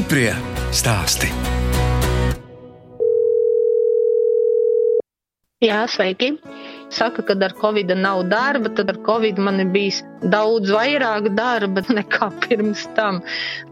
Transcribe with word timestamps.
Stiprie 0.00 0.30
stāsti. 0.72 1.28
Jā, 5.60 5.82
sveiki! 5.92 6.30
Saka, 6.88 7.20
ka 7.28 7.36
ar 7.36 7.52
covid 7.60 7.92
nav 8.00 8.22
darba, 8.32 8.72
tad 8.72 8.94
ar 8.94 8.96
covid 9.04 9.36
man 9.36 9.60
ir 9.60 9.68
bijis 9.74 10.00
daudz 10.32 10.72
vairāk 10.72 11.28
darba 11.36 11.84
nekā 11.92 12.30
pirms 12.46 12.86
tam. 12.96 13.20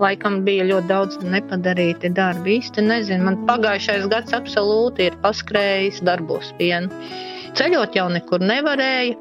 Laikam 0.05 0.43
bija 0.45 0.69
ļoti 0.69 0.93
daudz 0.93 1.17
nepadarīti 1.25 2.13
darbi. 2.13 2.59
Īsti 2.61 2.85
nezinu, 2.85 3.25
man 3.31 3.41
pagājušais 3.49 4.05
gads 4.13 4.37
absolūti 4.37 5.09
ir 5.09 5.17
paskrējis 5.25 6.05
darbos 6.05 6.53
vienu. 6.61 6.93
Ceļot 7.57 7.97
jau 7.97 8.11
nekur 8.13 8.45
nevarēja. 8.45 9.17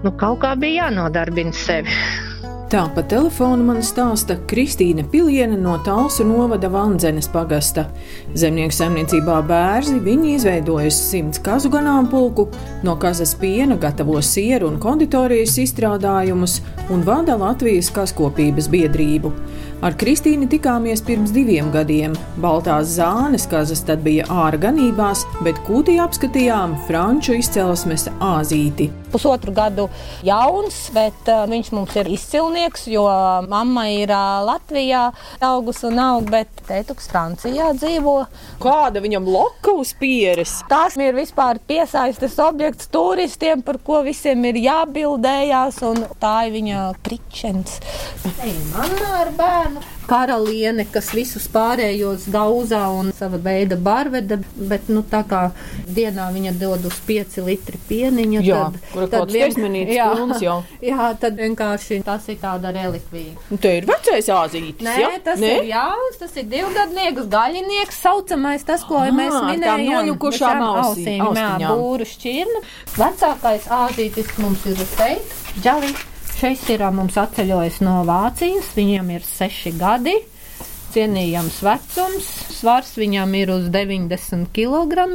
Nu, 0.00 0.16
kaut 0.16 0.40
kā 0.40 0.56
bija 0.56 0.86
jānodarbina 0.86 1.52
sevi. 1.52 2.32
Tā 2.74 2.88
pa 2.90 3.04
telefonu 3.06 3.62
man 3.62 3.76
stāsta 3.86 4.34
Kristīna 4.50 5.04
Piliene 5.06 5.54
no 5.54 5.76
Talsu 5.86 6.24
novada 6.26 6.66
Vandzenes 6.74 7.28
pagasta. 7.30 7.84
Zemnieku 8.34 8.74
saimniecībā 8.74 9.36
bērzi 9.46 10.00
viņi 10.02 10.32
izveidojusi 10.40 11.04
simts 11.12 11.38
kazu 11.46 11.70
ganāmpulku, 11.70 12.48
no 12.82 12.96
kazas 12.98 13.36
piena 13.38 13.78
gatavo 13.78 14.18
sieru 14.18 14.72
un 14.72 14.80
konditorijas 14.82 15.54
izstrādājumus 15.62 16.56
un 16.90 17.06
vada 17.06 17.38
Latvijas 17.38 17.92
kaskopības 17.94 18.66
biedrību. 18.74 19.30
Ar 19.84 19.92
Kristīnu 20.00 20.46
tikāmies 20.48 21.02
pirms 21.04 21.30
diviem 21.34 21.66
gadiem. 21.70 22.14
Baltās 22.40 22.94
zānes 22.96 23.44
kazas 23.50 23.82
tad 23.84 24.00
bija 24.02 24.24
ārā 24.32 24.56
ganībās, 24.62 25.26
bet 25.44 25.58
kūtī 25.66 25.98
apskatījām 26.00 26.78
franču 26.88 27.36
izcelsmes 27.36 28.08
āzīti. 28.24 28.88
Pusotru 29.12 29.52
gadu 29.54 29.84
jauns, 30.24 30.88
bet 30.94 31.28
uh, 31.28 31.44
viņš 31.50 31.68
mums 31.76 31.98
ir 32.00 32.08
izcilnieks, 32.16 32.63
jo 32.90 33.04
mamma 33.48 33.86
ir 33.92 34.12
Latvijā 34.48 35.08
augus 35.44 35.82
un 35.86 36.00
aug, 36.00 36.28
bet 36.30 36.64
tētuks 36.68 37.08
Francijā 37.10 37.72
dzīvo. 37.76 38.16
Kāda 38.62 39.02
viņam 39.04 39.28
loka 39.28 39.74
uz 39.76 39.92
pieres? 39.98 40.56
Tas 40.70 40.96
ir 41.00 41.16
vispār 41.16 41.60
piesaistes 41.68 42.38
objekts 42.42 42.90
turistiem, 42.92 43.62
par 43.66 43.80
ko 43.84 44.02
visiem 44.06 44.44
ir 44.50 44.60
jābildējās, 44.64 45.82
un 45.90 46.06
tā 46.22 46.36
ir 46.48 46.56
viņa 46.58 46.86
pričens. 47.04 47.80
Ei, 48.44 48.54
manā 48.72 49.12
ar 49.24 49.34
bērnu 49.36 49.84
karaliene, 50.08 50.86
kas 50.90 51.10
visus 51.14 51.46
pārējos 51.52 52.28
daudzā 52.32 52.82
un 52.94 53.10
sava 53.16 53.38
veida 53.42 53.76
barveda, 53.80 54.38
bet 54.56 54.88
nu, 54.92 55.02
tā 55.10 55.22
kā 55.28 55.42
dienā 55.96 56.28
viņa 56.34 56.54
dod 56.60 56.86
uz 56.88 57.00
5 57.08 57.40
litri 57.46 57.80
pieniņa, 57.88 58.42
jā, 58.44 58.60
tad, 58.94 59.10
tad, 59.14 59.34
vien, 59.34 59.78
jā, 59.98 60.08
jau. 60.42 60.58
jā, 60.90 61.10
tad 61.20 61.40
vienkārši 61.40 62.00
tas 62.06 62.28
ir 62.32 62.40
tāda 62.42 62.72
relikvija. 62.74 63.34
Nu, 63.50 63.60
te 63.60 63.76
ir 63.80 63.88
vecais 63.88 64.30
āzītis, 64.32 64.84
Nē, 64.84 64.96
jā? 65.00 65.12
tas 65.24 65.42
Nē? 65.42 65.52
ir 65.60 65.70
jauns, 65.72 66.18
tas 66.20 66.38
ir 66.40 66.48
divgadnieks, 66.52 67.28
gaļinieks, 67.32 68.00
saucamais, 68.04 68.64
tas, 68.66 68.84
ko 68.86 69.00
Aha, 69.02 69.12
mēs 69.14 69.36
minējām. 69.50 69.84
Noļukušām 69.94 70.64
ausīm, 70.64 71.28
jā, 71.38 71.52
būru 71.68 72.08
šķirna. 72.08 72.64
Vecākais 72.96 73.70
āzītis 73.82 74.34
mums 74.40 74.66
ir 74.70 74.82
šeit, 74.96 75.38
džali. 75.60 75.94
Šeit 76.44 76.66
ir 76.74 76.82
mums 76.92 77.14
atceļojis 77.16 77.78
no 77.86 78.02
Vācijas, 78.04 78.66
viņam 78.76 79.06
ir 79.14 79.22
seši 79.24 79.70
gadi. 79.80 80.12
Cienījams 80.94 81.56
vecums, 81.66 82.26
svars 82.54 82.92
viņam 82.94 83.32
ir 83.34 83.50
uz 83.50 83.64
90 83.74 84.46
kg. 84.54 85.06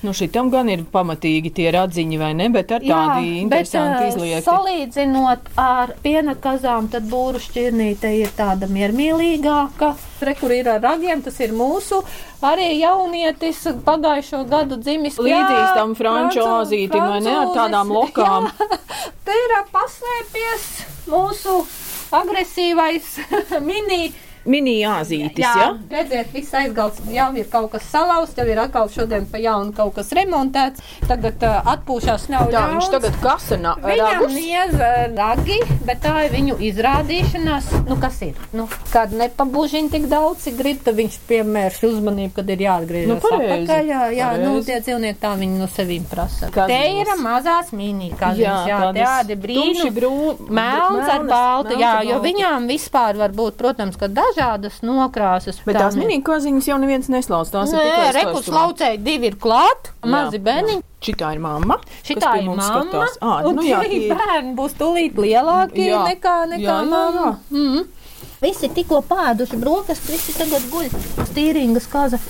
Nu, 0.00 0.14
šitam 0.16 0.48
gan 0.48 0.70
ir 0.72 0.86
pamatīgi 0.88 1.52
tie 1.58 1.66
radziņi, 1.74 2.16
vai 2.16 2.30
ne? 2.38 2.46
Bet 2.54 2.72
ar 2.72 2.80
tādu 2.80 3.34
interesantu 3.42 4.06
izliekti. 4.08 4.46
Salīdzinot 4.46 5.50
ar 5.60 5.92
piena 6.00 6.38
kazām, 6.40 6.88
tad 6.88 7.04
būru 7.10 7.42
šķirnīte 7.44 8.14
ir 8.16 8.32
tāda 8.38 8.70
miermīlīgāka. 8.72 9.92
Re, 10.24 10.36
kur 10.40 10.56
ir 10.56 10.72
ar 10.72 10.80
ragiem, 10.80 11.20
tas 11.20 11.36
ir 11.44 11.52
mūsu 11.52 12.00
arī 12.40 12.70
jaunietis 12.80 13.60
pagājušo 13.84 14.46
gadu 14.48 14.80
dzimis. 14.80 15.20
Līdzīgs 15.20 15.76
tam 15.76 15.92
franču 16.00 16.48
azītim, 16.48 17.04
vai 17.04 17.20
ne? 17.20 17.36
Ar 17.42 17.52
tādām 17.52 17.92
lokām. 17.92 18.48
Jā, 18.56 19.10
te 19.28 19.36
ir 19.36 19.58
paslēpies 19.74 20.70
mūsu 21.12 21.60
agresīvais 22.16 23.18
mini 23.68 24.14
mini-jāzītis. 24.46 25.42
Jā, 25.42 25.54
ja? 25.60 25.70
redziet, 25.90 26.30
viss 26.34 26.54
aizgals, 26.56 27.00
jau 27.12 27.28
ir 27.38 27.48
kaut 27.50 27.70
kas 27.74 27.86
salauzts, 27.90 28.36
jau 28.38 28.46
ir 28.48 28.60
atkal 28.62 28.90
šodien 28.92 29.26
pa 29.30 29.40
jaunu 29.42 29.74
kaut 29.76 29.96
kas 29.98 30.12
remontēts. 30.16 30.84
Tagad 31.06 31.42
uh, 31.46 31.58
atpūšās 31.74 32.28
nav 32.32 32.50
jā, 32.54 32.62
viņš 32.72 32.90
tagad 32.94 33.18
kasana 33.22 33.74
Viņam 33.82 34.24
niez 34.32 34.74
ragi, 35.16 35.58
bet 35.86 36.00
tā 36.04 36.14
ir 36.26 36.34
viņu 36.34 36.56
izrādīšanās. 36.68 37.70
Nu, 37.86 37.98
kas 38.00 38.20
ir? 38.26 38.38
Nu, 38.56 38.66
kad 38.92 39.12
nepabužiņ 39.16 39.90
tik 39.92 40.08
daudz, 40.10 40.46
cik 40.46 40.58
grib, 40.60 40.80
tad 40.86 40.98
viņš 40.98 41.18
piemērš 41.28 41.82
uzmanību, 41.90 42.32
kad 42.38 42.50
ir 42.54 42.64
jāatgriežas 42.66 43.12
nu, 43.12 43.18
pareizi, 43.22 43.66
atpakaļ. 43.66 43.90
Jā, 43.90 44.02
jā 44.16 44.30
pareizi. 44.32 44.46
nu, 44.46 44.64
tie 44.66 44.78
dzīvnieki 44.86 45.20
tā 45.22 45.32
viņi 45.42 45.60
no 45.60 45.68
sevīm 45.70 46.08
prasa. 46.10 46.50
Kaziņas. 46.54 46.72
Te 46.72 47.02
ir 47.02 47.22
mazās 47.22 47.72
mini-kaziņas, 47.76 48.66
jā, 48.70 48.80
jā 48.80 48.80
tādi 48.96 49.38
brīnumi. 49.44 49.92
Brū, 49.96 50.14
melns 50.52 51.12
ar 51.12 51.26
baltu, 51.28 51.76
jā, 51.80 51.94
jo 52.08 52.18
viņām 52.24 52.66
vispār 52.70 53.20
var 53.20 53.34
būt, 53.36 53.56
protams, 53.60 53.96
ka 54.00 54.10
dažādi 54.10 54.35
dažādas 54.36 54.80
nokrāsas. 54.84 55.58
Bet 55.66 55.78
tās 55.78 55.96
minikoziņas 55.98 56.68
jau 56.68 56.78
neviens 56.82 57.08
neslauc. 57.12 57.50
Tās 57.52 57.72
Nē, 57.72 57.84
ir 58.08 58.16
rekus 58.16 58.48
laucēji 58.52 59.00
divi 59.02 59.32
ir 59.32 59.38
klāt, 59.40 59.92
mazi 60.04 60.40
bērniņi. 60.42 60.84
Šitā 61.06 61.32
ir 61.36 61.42
mamma. 61.42 61.78
Šitā 62.06 62.36
ir 62.40 62.48
mamma. 62.48 63.06
À, 63.20 63.36
un 63.46 63.58
nu, 63.58 63.66
jā, 63.66 63.82
tie 63.90 64.08
bērni 64.12 64.56
būs 64.58 64.76
tūlīt 64.78 65.20
lielākie 65.20 65.90
jā. 65.90 66.02
nekā, 66.08 66.38
nekā 66.54 66.64
jā, 66.64 66.80
jā, 66.90 67.04
jā. 67.18 67.28
Mm. 67.54 67.84
Visi 68.42 68.68
tikko 68.72 69.00
pēduši 69.08 69.60
brokastis, 69.60 70.10
visi 70.12 70.34
tagad 70.36 70.66
guļ. 70.72 70.90
Stīringas 71.30 71.88
kaza 71.92 72.20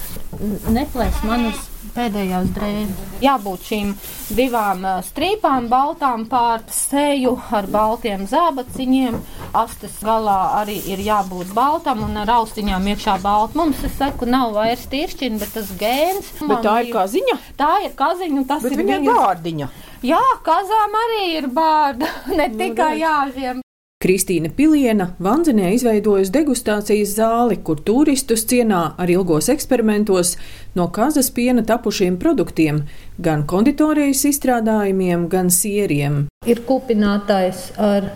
neplēs 0.71 1.25
manas 1.27 1.65
pēdējās 1.97 2.53
drēbes. 2.57 3.03
Jābūt 3.25 3.67
šīm 3.71 3.93
divām 4.37 4.85
strīpām, 5.07 5.71
baltām 5.73 6.27
pār 6.31 6.65
seju 6.73 7.37
ar 7.57 7.69
baltiem 7.73 8.27
zābaciņiem. 8.31 9.19
Astes 9.57 9.97
galā 10.05 10.39
arī 10.61 10.77
ir 10.93 11.01
jābūt 11.07 11.55
baltam 11.57 12.05
un 12.07 12.21
ar 12.23 12.35
austiņām 12.39 12.91
iekšā 12.93 13.17
balta. 13.25 13.57
Mums, 13.59 13.83
es 13.89 13.97
saku, 13.97 14.29
nav 14.29 14.53
vairs 14.57 14.85
tiršķina, 14.93 15.41
bet 15.43 15.55
tas 15.57 15.73
gēns. 15.81 16.33
Bet 16.45 16.65
tā 16.67 16.79
ir 16.85 16.93
kaziņa? 16.95 17.39
Tā 17.57 17.73
ir 17.89 17.97
kaziņa 17.99 18.43
un 18.43 18.49
tas 18.49 18.67
bet 18.67 18.77
ir 18.77 18.85
viņa 18.85 19.03
bārdiņa. 19.09 19.71
Jā, 20.07 20.25
kazām 20.45 20.99
arī 21.07 21.23
ir 21.39 21.49
bārda, 21.57 22.11
ne 22.39 22.51
nu, 22.53 22.59
tikai 22.61 22.97
jāžiem. 23.01 23.66
Kristīna 24.07 24.53
Piliena 24.55 25.09
Vanzenē 25.19 25.73
izveidojusi 25.75 26.31
degustācijas 26.31 27.17
zāli, 27.17 27.57
kur 27.67 27.81
turistus 27.83 28.45
cienā 28.47 28.83
ar 29.03 29.11
ilgos 29.11 29.49
eksperimentos 29.51 30.37
no 30.79 30.87
kazas 30.95 31.33
piena 31.35 31.65
tapušiem 31.67 32.15
produktiem, 32.23 32.85
gan 33.19 33.43
konditorijas 33.51 34.23
izstrādājumiem, 34.31 35.27
gan 35.33 35.51
sieriem. 35.51 36.21
Ir 36.47 36.63
kupinātājs 36.69 37.73
ar 37.83 38.13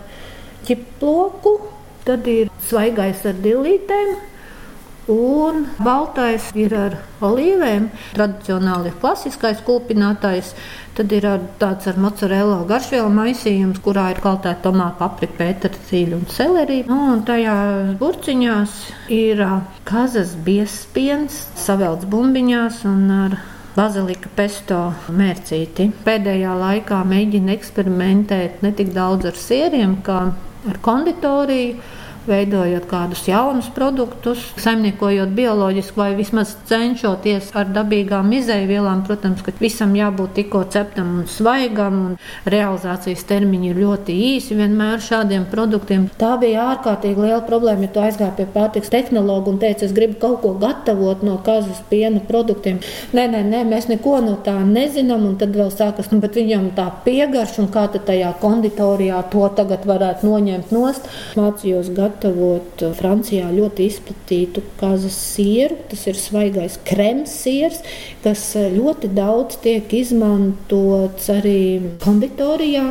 ķiploku, 0.69 1.57
tad 2.07 2.29
ir 2.39 2.47
svaigais 2.69 3.27
ar 3.27 3.43
dilītēm, 3.43 4.15
un 5.11 5.65
baltais 5.83 6.49
ir 6.57 6.73
ar 6.77 6.95
olīvēm. 7.23 7.89
Tradicionāli 8.15 8.91
ir 8.91 8.97
klasiskais 9.01 9.61
kūpinātājs, 9.67 10.53
tad 10.97 11.11
ir 11.15 11.27
ar, 11.27 11.43
tāds 11.61 11.89
ar 11.91 11.99
mozzarella 12.01 12.61
garšvielu 12.69 13.11
maisījums, 13.13 13.81
kurā 13.83 14.09
ir 14.13 14.21
kaltēta 14.23 14.67
tomāta, 14.67 14.97
paprika, 15.03 15.37
pētercīļa 15.41 16.19
un 16.19 16.27
selerija. 16.31 16.87
Nu, 16.89 16.99
un 17.15 17.23
tajās 17.27 17.95
burciņās 18.01 18.77
ir 19.13 19.45
kazas 19.87 20.35
biespiens, 20.45 21.45
savelts 21.59 22.07
bumbiņās 22.11 22.83
un 22.89 23.07
ar 23.21 23.39
bazilika 23.75 24.31
pesto 24.35 24.79
mērcīti. 25.15 25.91
Pēdējā 26.05 26.55
laikā 26.59 27.01
mēģina 27.07 27.55
eksperimentēt 27.55 28.63
ne 28.65 28.73
tik 28.75 28.91
daudz 28.95 29.29
ar 29.31 29.39
sieriem, 29.39 29.99
kā 30.05 30.23
ar 30.71 30.79
konditoriju 30.83 31.99
veidojot 32.27 32.85
kādus 32.89 33.23
jaunus 33.29 33.69
produktus, 33.73 34.43
saimniekojot 34.61 35.31
bioloģiski 35.35 35.97
vai 35.97 36.11
vismaz 36.17 36.53
cenšoties 36.69 37.51
ar 37.57 37.71
dabīgām 37.73 38.29
izēvielām. 38.37 39.03
Protams, 39.07 39.41
ka 39.45 39.53
visam 39.59 39.95
jābūt 39.97 40.35
tikko 40.37 40.63
ceptam 40.73 41.15
un 41.21 41.27
svaigam, 41.29 41.97
un 42.11 42.51
realizācijas 42.51 43.25
termiņi 43.29 43.71
ir 43.71 43.81
ļoti 43.81 44.17
īsi 44.35 44.57
vienmēr 44.59 45.01
šādiem 45.03 45.47
produktiem. 45.51 46.07
Tā 46.21 46.35
bija 46.41 46.67
ārkārtīgi 46.75 47.25
liela 47.25 47.41
problēma, 47.47 47.87
ja 47.87 47.93
tu 47.95 48.03
aizgāji 48.03 48.37
pie 48.37 48.47
pārtiks 48.53 48.93
tehnologa 48.93 49.51
un 49.51 49.59
teici, 49.61 49.87
es 49.87 49.95
gribu 49.97 50.19
kaut 50.21 50.41
ko 50.43 50.53
gatavot 50.61 51.25
no 51.25 51.39
kazas 51.45 51.81
piena 51.89 52.21
produktiem. 52.27 52.79
Nē, 53.17 53.27
nē, 53.33 53.43
nē 53.49 53.63
mēs 53.71 53.89
neko 53.89 54.19
no 54.25 54.37
tā 54.45 54.57
nezinām, 54.67 55.25
un 55.29 55.37
tad 55.41 55.57
vēl 55.57 55.73
sākas, 55.73 56.11
nu, 56.13 56.21
bet 56.23 56.37
viņam 56.37 56.71
tā 56.77 56.87
piegarš, 57.05 57.57
un 57.63 57.71
kā 57.73 57.87
tad 57.91 58.05
tajā 58.09 58.33
konditorijā 58.41 59.23
to 59.33 59.47
tagad 59.57 59.87
varētu 59.89 60.29
noņemt 60.29 60.73
nost. 60.75 61.09
Mācījos 61.39 61.91
gadu 61.95 62.10
gatavot 62.11 62.83
Francijā 62.97 63.49
ļoti 63.55 63.87
izplatītu 63.87 64.63
kazas 64.79 65.15
sieru. 65.15 65.77
Tas 65.91 66.03
ir 66.09 66.17
svaigais 66.19 66.77
krems 66.87 67.33
siers, 67.43 67.79
kas 68.23 68.43
ļoti 68.55 69.11
daudz 69.15 69.59
tiek 69.63 69.91
izmantots 69.95 71.29
arī 71.31 71.95
konditorijā. 72.03 72.85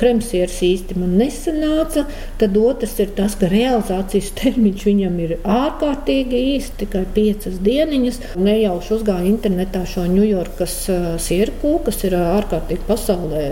Kremsieris 0.00 0.60
īsti 0.66 0.98
man 0.98 1.16
nesanāca. 1.20 2.06
Tad 2.40 2.58
otrs 2.58 2.96
ir 3.02 3.14
tas, 3.16 3.36
ka 3.38 3.50
realizācijas 3.52 4.32
termiņš 4.40 4.86
viņam 4.88 5.18
ir 5.24 5.36
ārkārtīgi 5.42 6.42
īsts, 6.54 6.78
tikai 6.82 7.04
piecas 7.14 7.60
dieniņas. 7.64 8.20
Nejauši 8.40 8.94
uzgāja 8.98 9.28
internetā 9.30 9.84
šo 9.88 10.06
Ņujorkas 10.10 10.78
sierku, 11.22 11.76
kas 11.86 12.02
ir 12.06 12.18
ārkārtīgi 12.18 12.84
pasaulē 12.88 13.44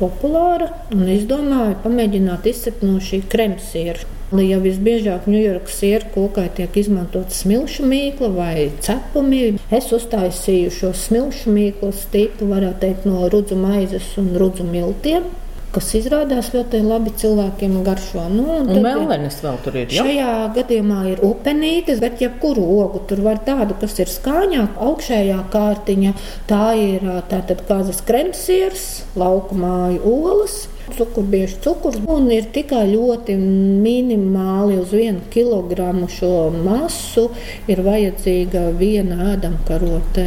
populāra. 0.00 0.70
Un 0.94 1.08
es 1.12 1.26
domāju, 1.28 1.78
pamēģināt 1.84 2.46
izsakt 2.52 2.84
no 2.86 3.00
šī 3.02 3.24
kremsiera. 3.30 4.12
Jau 4.34 4.58
visbiežāk 4.58 5.28
Ņujorkas 5.30 5.78
sieru 5.78 6.08
kūkai 6.16 6.48
tiek 6.56 6.74
izmantota 6.80 7.30
smilšu 7.30 7.86
mīkla 7.86 8.30
vai 8.34 8.68
cepumi. 8.82 9.54
Es 9.70 9.92
uztaisīju 9.94 10.72
šo 10.74 10.90
smilšu 10.98 11.54
mīklu 11.54 11.92
stīpu, 11.94 12.48
varētu 12.50 12.82
teikt, 12.82 13.06
no 13.06 13.28
rudzu 13.30 13.58
maizes 13.60 14.16
un 14.18 14.34
rudzu 14.40 14.66
miltiem 14.66 15.28
kas 15.76 15.90
izrādās 15.98 16.48
ļoti 16.54 16.80
labi 16.86 17.12
cilvēkiem 17.20 17.74
garšo. 17.84 18.22
Nu, 18.32 18.46
un 18.62 18.70
un 18.72 18.78
mellenes 18.84 19.36
vēl 19.44 19.58
tur 19.64 19.74
ir. 19.76 19.90
Ja? 19.92 20.06
Šajā 20.06 20.36
gadījumā 20.56 21.00
ir 21.12 21.24
upenītes, 21.26 22.00
bet 22.00 22.22
jebkuru 22.22 22.64
ogu 22.78 23.02
tur 23.10 23.20
var 23.26 23.42
tādu, 23.44 23.76
kas 23.82 23.98
ir 24.00 24.08
skaņāk, 24.08 24.78
augšējā 24.86 25.42
kārtiņa. 25.52 26.14
Tā 26.48 26.64
ir 26.80 27.04
tātad 27.32 27.60
kazas 27.68 28.00
kremsiers, 28.08 28.86
laukumāju 29.20 30.00
olas 30.16 30.64
cukurbiešu 30.94 31.60
cukurs 31.64 31.98
un 32.10 32.28
ir 32.34 32.48
tikai 32.54 32.84
ļoti 32.90 33.36
minimāli 33.36 34.78
uz 34.80 34.92
vienu 34.94 35.22
kilogramu 35.32 36.08
šo 36.12 36.50
masu 36.54 37.28
ir 37.70 37.82
vajadzīga 37.86 38.66
viena 38.78 39.32
ēdamkarote 39.32 40.26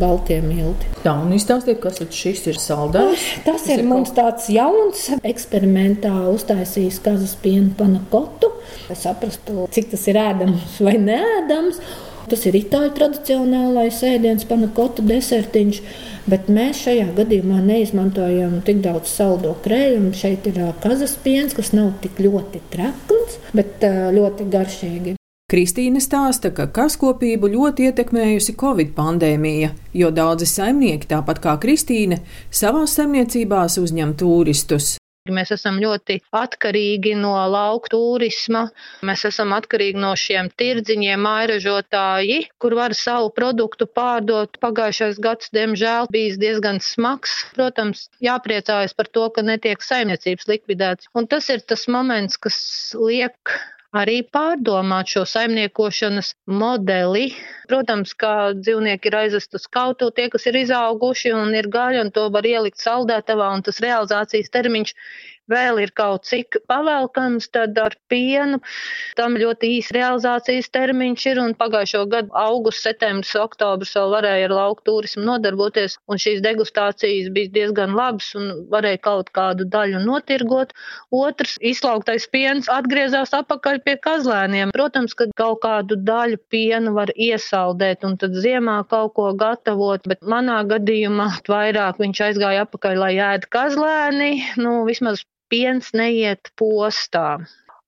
baltie 0.00 0.40
milti. 0.44 0.90
Tā, 1.04 1.14
un 1.20 1.34
izstāstiet, 1.36 1.80
kas 1.82 2.00
tad 2.00 2.14
šis 2.16 2.46
ir 2.50 2.60
saldējums? 2.60 3.26
Tas, 3.44 3.60
tas 3.62 3.68
ir, 3.70 3.82
ir 3.82 3.90
mums 3.90 4.10
kaut... 4.10 4.20
tāds 4.22 4.48
jauns 4.52 5.06
eksperimentā 5.22 6.14
uztaisījis 6.32 7.02
kazas 7.04 7.36
piena 7.42 7.70
panakotu. 7.78 8.50
Lai 8.88 8.96
saprastu, 8.98 9.68
cik 9.74 9.92
tas 9.92 10.08
ir 10.10 10.18
ēdams 10.20 10.80
vai 10.84 10.96
neēdams. 11.02 11.80
Tas 12.24 12.40
ir 12.48 12.56
itāļu 12.56 12.94
tradicionālais 12.96 13.98
ēdiens, 14.08 14.46
panakotu 14.48 15.04
desertiņš. 15.04 15.80
Bet 16.30 16.48
mēs 16.48 16.80
šajā 16.86 17.10
gadījumā 17.18 17.58
neizmantojam 17.66 18.60
tik 18.64 18.80
daudz 18.84 19.10
saldo 19.12 19.52
krējumu. 19.64 20.14
Šeit 20.16 20.46
ir 20.48 20.62
kazas 20.80 21.18
piens, 21.20 21.52
kas 21.56 21.74
nav 21.76 21.92
tik 22.00 22.22
ļoti 22.24 22.62
trakns, 22.72 23.36
bet 23.52 23.84
ļoti 23.84 24.48
garšīgi. 24.54 25.18
Kristīne 25.52 26.00
stāsta, 26.00 26.48
ka 26.56 26.64
kaskopību 26.72 27.50
ļoti 27.52 27.90
ietekmējusi 27.90 28.56
Covid 28.58 28.94
pandēmija, 28.96 29.74
jo 29.92 30.08
daudzi 30.10 30.48
saimnieki, 30.48 31.10
tāpat 31.12 31.42
kā 31.44 31.58
Kristīne, 31.60 32.22
savās 32.48 32.96
saimniecībās 32.96 33.76
uzņem 33.82 34.16
turistus. 34.18 34.94
Mēs 35.32 35.54
esam 35.54 35.78
ļoti 35.80 36.18
atkarīgi 36.36 37.14
no 37.16 37.30
lauku 37.48 37.88
turisma. 37.94 38.66
Mēs 39.08 39.22
esam 39.24 39.54
atkarīgi 39.56 39.96
no 40.02 40.10
šiem 40.20 40.50
tirdziņiem, 40.60 41.22
mairažotāji, 41.24 42.50
kur 42.60 42.76
var 42.76 42.92
savu 42.98 43.30
produktu 43.32 43.88
pārdot. 43.88 44.60
Pagājušais 44.60 45.22
gads, 45.24 45.48
diemžēl, 45.56 46.10
bijis 46.12 46.36
diezgan 46.42 46.82
smags. 46.84 47.38
Protams, 47.56 48.10
jāpriecājas 48.20 48.92
par 48.92 49.08
to, 49.16 49.24
ka 49.32 49.46
netiek 49.48 49.80
saimniecības 49.80 50.50
likvidēts. 50.52 51.08
Un 51.16 51.24
tas 51.32 51.48
ir 51.48 51.64
tas 51.64 51.88
moments, 51.88 52.36
kas 52.36 52.58
liek 52.92 53.56
arī 53.94 54.16
pārdomāt 54.34 55.12
šo 55.14 55.22
saimniekošanas 55.28 56.32
modeli. 56.60 57.28
Protams, 57.70 58.14
kā 58.18 58.52
dzīvnieki 58.58 59.10
ir 59.10 59.16
aizvest 59.22 59.54
uz 59.58 59.68
kautu, 59.70 60.10
tie, 60.16 60.26
kas 60.32 60.46
ir 60.50 60.58
izauguši 60.64 61.32
un 61.36 61.54
ir 61.54 61.70
gaļa, 61.72 62.02
un 62.06 62.10
to 62.14 62.26
var 62.34 62.46
ielikt 62.48 62.82
saldētavā, 62.82 63.52
un 63.54 63.62
tas 63.66 63.80
realizācijas 63.84 64.52
termiņš 64.54 64.94
vēl 65.50 65.80
ir 65.82 65.92
kaut 65.96 66.24
cik 66.28 66.58
pavelkams, 66.70 67.48
tad 67.52 67.78
ar 67.80 67.94
pienu 68.08 68.60
tam 69.18 69.36
ļoti 69.40 69.70
īsi 69.78 69.94
realizācijas 69.96 70.70
termiņš 70.74 71.26
ir, 71.32 71.40
un 71.42 71.54
pagājušo 71.58 72.04
gadu 72.12 72.32
augusts, 72.38 72.84
septembris, 72.86 73.34
oktobris 73.38 73.94
vēl 73.96 74.14
varēja 74.14 74.48
ar 74.48 74.56
lauku 74.58 74.84
turismu 74.88 75.24
nodarboties, 75.28 75.98
un 76.08 76.20
šīs 76.20 76.42
degustācijas 76.44 77.30
bija 77.34 77.52
diezgan 77.58 77.94
labas 77.96 78.32
un 78.38 78.50
varēja 78.72 79.02
kaut 79.04 79.32
kādu 79.36 79.68
daļu 79.68 80.02
notirgot. 80.04 80.74
Otrs, 81.14 81.56
izslauktais 81.60 82.26
piens 82.32 82.70
atgriezās 82.72 83.34
apakaļ 83.36 83.80
pie 83.84 83.96
kazlēniem. 84.04 84.72
Protams, 84.74 85.16
ka 85.18 85.28
kaut 85.38 85.62
kādu 85.64 85.98
daļu 86.00 86.40
piena 86.52 86.94
var 86.96 87.12
iesaldēt 87.14 88.04
un 88.08 88.16
tad 88.20 88.36
ziemā 88.40 88.80
kaut 88.90 89.14
ko 89.18 89.30
gatavot, 89.38 90.04
bet 90.08 90.24
manā 90.24 90.62
gadījumā 90.68 91.30
vairāk 91.48 92.00
viņš 92.02 92.24
aizgāja 92.30 92.64
apakaļ, 92.66 92.98
lai 93.04 93.14
ēd 93.32 93.48
kazlēni, 93.52 94.32
nu, 94.60 94.82
vismaz 94.88 95.24
piens 95.52 95.92
neiet 95.96 96.50
postā. 96.60 97.28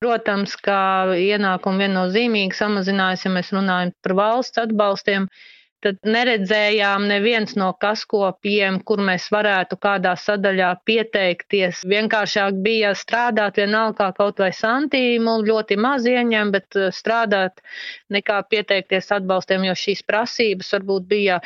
Protams, 0.03 0.59
ka 0.61 0.79
ienākumi 1.17 1.87
viennozīmīgi 1.87 2.57
samazinājās, 2.59 3.23
ja 3.25 3.31
mēs 3.33 3.53
runājam 3.57 3.95
par 4.05 4.13
valsts 4.19 4.61
atbalstiem, 4.61 5.31
tad 5.85 5.99
neredzējām 6.05 7.07
neviens 7.09 7.55
no 7.57 7.69
kaskopiem, 7.81 8.81
kur 8.89 9.01
mēs 9.07 9.29
varētu 9.33 9.79
kādā 9.81 10.13
sadaļā 10.21 10.71
pieteikties. 10.89 11.81
Vienkāršāk 11.89 12.59
bija 12.65 12.93
strādāt 12.99 13.61
vienalga 13.61 13.97
kā 14.01 14.09
kaut 14.19 14.43
vai 14.43 14.51
santīmu, 14.57 15.39
ļoti 15.49 15.79
maz 15.81 16.09
ieņem, 16.11 16.53
bet 16.57 16.77
eh, 16.81 16.91
strādāt 16.93 17.63
nekā 18.13 18.41
pieteikties 18.51 19.13
atbalstiem, 19.17 19.65
jo 19.69 19.77
šīs 19.87 20.05
prasības 20.09 20.75
varbūt 20.77 21.09
bija 21.13 21.41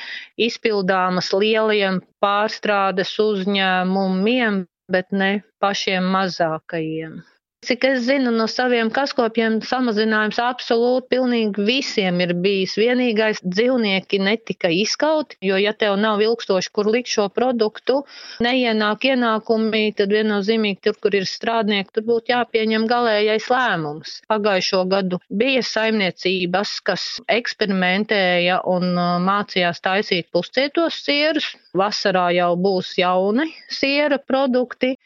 izpildāmas 0.49 1.31
lieliem 1.37 2.03
pārstrādes 2.25 3.15
uzņēmumiem, 3.23 4.65
bet 4.97 5.13
ne 5.23 5.31
pašiem 5.65 6.07
mazākajiem. 6.17 7.21
Cik 7.61 7.83
es 7.85 7.99
zinu 8.07 8.31
no 8.33 8.47
saviem 8.49 8.89
kaskopiem, 8.97 9.59
samazinājums 9.71 10.39
absolūti 10.41 11.11
pilnīgi 11.13 11.65
visiem 11.67 12.23
ir 12.25 12.31
bijis. 12.47 12.77
Vienīgais 12.81 13.43
dzīvnieki 13.45 14.21
netika 14.25 14.71
izkauti, 14.73 15.37
jo 15.45 15.59
ja 15.61 15.75
tev 15.83 15.99
nav 16.01 16.23
ilgstoši, 16.25 16.73
kur 16.79 16.89
likt 16.95 17.13
šo 17.13 17.27
produktu, 17.37 17.99
neienāk 18.47 19.05
ienākumi, 19.11 19.83
tad 20.01 20.17
viennozīmīgi 20.17 20.81
tur, 20.89 20.97
kur 21.05 21.19
ir 21.21 21.29
strādnieki, 21.29 21.93
tur 21.99 22.09
būtu 22.09 22.33
jāpieņem 22.33 22.89
galējais 22.95 23.51
lēmums. 23.53 24.17
Pagājušo 24.33 24.83
gadu 24.97 25.21
bija 25.45 25.61
saimniecības, 25.75 26.77
kas 26.89 27.07
eksperimentēja 27.29 28.63
un 28.73 28.95
uh, 28.95 29.15
mācījās 29.29 29.85
taisīt 29.85 30.33
puscietos 30.33 31.05
sierus. 31.05 31.53
Vasarā 31.77 32.31
jau 32.41 32.55
būs 32.57 32.97
jauni 33.05 33.51
siera 33.69 34.17
produkti. 34.17 34.97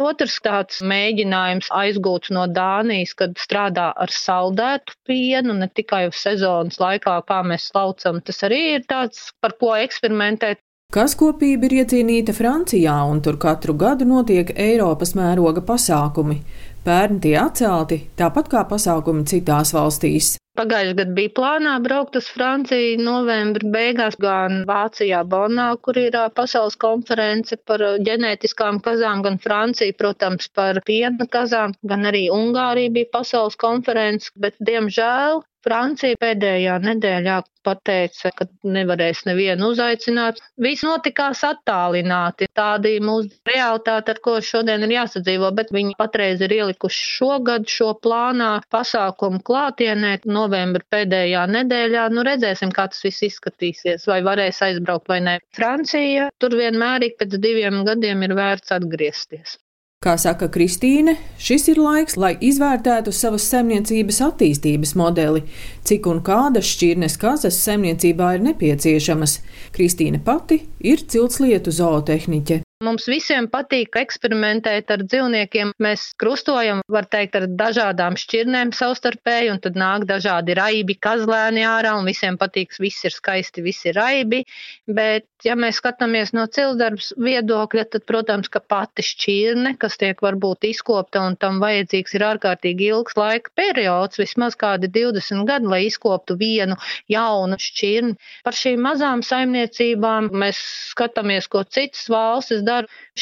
Otrs 0.00 0.38
tāds 0.40 0.80
mēģinājums 0.80 1.68
aizgūts 1.76 2.32
no 2.32 2.46
Dānijas, 2.48 3.12
kad 3.18 3.36
strādā 3.36 3.90
ar 3.92 4.12
saldētu 4.12 4.96
pienu, 5.08 5.52
ne 5.58 5.68
tikai 5.68 6.06
sezonas 6.16 6.80
laikā, 6.80 7.18
kā 7.28 7.40
mēs 7.44 7.70
laucam. 7.74 8.20
Tas 8.24 8.42
arī 8.48 8.62
ir 8.78 8.86
tāds, 8.88 9.30
par 9.40 9.56
ko 9.60 9.74
eksperimentēt. 9.76 10.62
Kaskopība 10.92 11.68
ir 11.68 11.74
iecīnīta 11.82 12.34
Francijā, 12.36 12.98
un 13.08 13.22
tur 13.24 13.38
katru 13.40 13.72
gadu 13.80 14.04
notiek 14.04 14.50
Eiropas 14.60 15.14
mēroga 15.16 15.62
pasākumi. 15.64 16.42
Pērn 16.84 17.20
tie 17.22 17.36
atcelti, 17.40 18.00
tāpat 18.18 18.50
kā 18.52 18.64
pasākumi 18.68 19.24
citās 19.28 19.72
valstīs. 19.72 20.34
Pagājušajā 20.58 20.94
gadā 20.96 21.12
bija 21.16 21.30
plānā 21.36 21.74
braukt 21.84 22.16
uz 22.18 22.26
Franciju 22.32 22.96
novembra 23.04 23.70
beigās, 23.76 24.18
gan 24.24 24.58
Vācijā, 24.70 25.20
Bonā, 25.34 25.68
kur 25.86 26.00
ir 26.02 26.18
pasaules 26.40 26.76
konference 26.84 27.58
par 27.70 27.84
ģenētiskām 28.08 28.82
kazām, 28.88 29.22
gan 29.28 29.40
Francija, 29.46 29.96
protams, 30.02 30.50
par 30.60 30.82
piena 30.90 31.28
kazām, 31.38 31.72
gan 31.94 32.10
arī 32.12 32.26
Ungārija 32.36 32.92
bija 32.98 33.12
pasaules 33.16 33.56
konference, 33.64 34.28
bet, 34.46 34.60
diemžēl, 34.70 35.40
Francija 35.62 36.18
pēdējā 36.18 36.76
nedēļā 36.82 37.36
pateica, 37.66 38.32
ka 38.34 38.46
nevarēs 38.66 39.22
nevienu 39.28 39.68
uzaicināt. 39.72 40.40
Viss 40.64 40.82
notikās 40.86 41.44
attālināti. 41.46 42.48
Tāda 42.58 42.90
ir 42.90 43.04
mūsu 43.06 43.30
realitāte, 43.46 44.16
ar 44.16 44.20
ko 44.24 44.34
šodien 44.42 44.82
ir 44.82 44.96
jāsadzīvo, 44.96 45.52
bet 45.54 45.70
viņi 45.74 45.94
patreiz 46.00 46.42
ir 46.42 46.56
ielikuši 46.58 47.06
šogad 47.12 47.70
šo 47.70 47.92
plānā 48.02 48.50
pasākumu 48.74 49.42
klātienē 49.46 50.16
novembra 50.42 50.84
pēdējā 50.92 51.46
nedēļā. 51.56 52.06
Nu, 52.12 52.26
redzēsim, 52.28 52.74
kā 52.76 52.90
tas 52.92 53.02
viss 53.06 53.24
izskatīsies, 53.30 54.06
vai 54.10 54.20
varēs 54.26 54.62
aizbraukt 54.68 55.10
vai 55.12 55.22
nē. 55.24 55.38
Francija 55.56 56.30
tur 56.42 56.58
vienmēr 56.60 57.08
ik 57.08 57.20
pēc 57.22 57.38
diviem 57.42 57.84
gadiem 57.88 58.26
ir 58.28 58.36
vērts 58.38 58.74
atgriezties. 58.76 59.58
Kā 60.02 60.16
saka 60.18 60.48
Kristīne, 60.50 61.12
šis 61.38 61.68
ir 61.70 61.78
laiks, 61.78 62.16
lai 62.18 62.32
izvērtētu 62.42 63.12
savas 63.14 63.44
saimniecības 63.52 64.16
attīstības 64.26 64.96
modeli, 64.98 65.44
cik 65.86 66.08
un 66.10 66.18
kādas 66.26 66.66
šķirnes 66.72 67.14
kazas 67.22 67.60
saimniecībā 67.62 68.32
ir 68.34 68.42
nepieciešamas. 68.48 69.36
Kristīne 69.76 70.18
pati 70.26 70.64
ir 70.82 71.06
ciltslietu 71.06 71.70
zootehniķe. 71.78 72.64
Mums 72.82 73.04
visiem 73.06 73.46
patīk 73.46 73.94
eksperimentēt 74.00 74.90
ar 74.90 75.04
dzīvniekiem. 75.06 75.70
Mēs 75.82 76.08
krustojam, 76.18 76.80
var 76.90 77.06
teikt, 77.06 77.36
ar 77.38 77.44
dažādām 77.46 78.16
šķirnēm 78.18 78.72
savstarpēji, 78.74 79.52
un 79.52 79.60
tad 79.62 79.78
nāk 79.78 80.06
dažādi 80.08 80.56
raibi, 80.58 80.96
kazlēni 80.98 81.62
ārā, 81.62 81.92
un 82.00 82.08
visiem 82.10 82.38
patīk, 82.40 82.74
viss 82.82 83.06
ir 83.06 83.14
skaisti, 83.14 83.62
viss 83.62 83.86
ir 83.86 83.94
raibi. 84.00 84.42
Bet, 84.90 85.28
ja 85.46 85.54
mēs 85.54 85.78
skatāmies 85.78 86.34
no 86.34 86.48
cilvēks 86.50 87.12
viedokļa, 87.22 87.86
tad, 87.92 88.06
protams, 88.08 88.50
ka 88.50 88.58
pati 88.58 89.06
šķirne, 89.06 89.76
kas 89.78 89.94
tiek 90.02 90.18
varbūt 90.24 90.66
izkopta, 90.72 91.22
un 91.22 91.38
tam 91.38 91.62
vajadzīgs 91.62 92.18
ir 92.18 92.26
ārkārtīgi 92.32 92.90
ilgs 92.90 93.14
laika 93.20 93.54
periods, 93.54 94.18
vismaz 94.18 94.58
kādi 94.58 94.90
20 94.90 95.46
gadi, 95.46 95.70
lai 95.70 95.84
izkoptu 95.86 96.34
vienu 96.40 96.74
jaunu 97.12 97.60
šķirni. 97.62 98.18
Par 98.42 98.58
šīm 98.58 98.82
mazām 98.90 99.22
saimniecībām 99.22 100.32
mēs 100.34 100.58
skatāmies, 100.90 101.46
ko 101.46 101.62
citas 101.62 102.10
valstis 102.10 102.58
dara. 102.66 102.71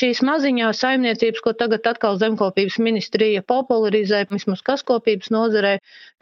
Šīs 0.00 0.22
maziņās 0.30 0.82
saimniecības, 0.84 1.42
ko 1.46 1.54
tagad 1.62 1.88
atkal 1.92 2.18
zemkopības 2.22 2.78
ministrija 2.86 3.42
popularizē, 3.54 4.24
vismaz 4.32 4.62
kaskopības 4.70 5.32
nozarē, 5.36 5.74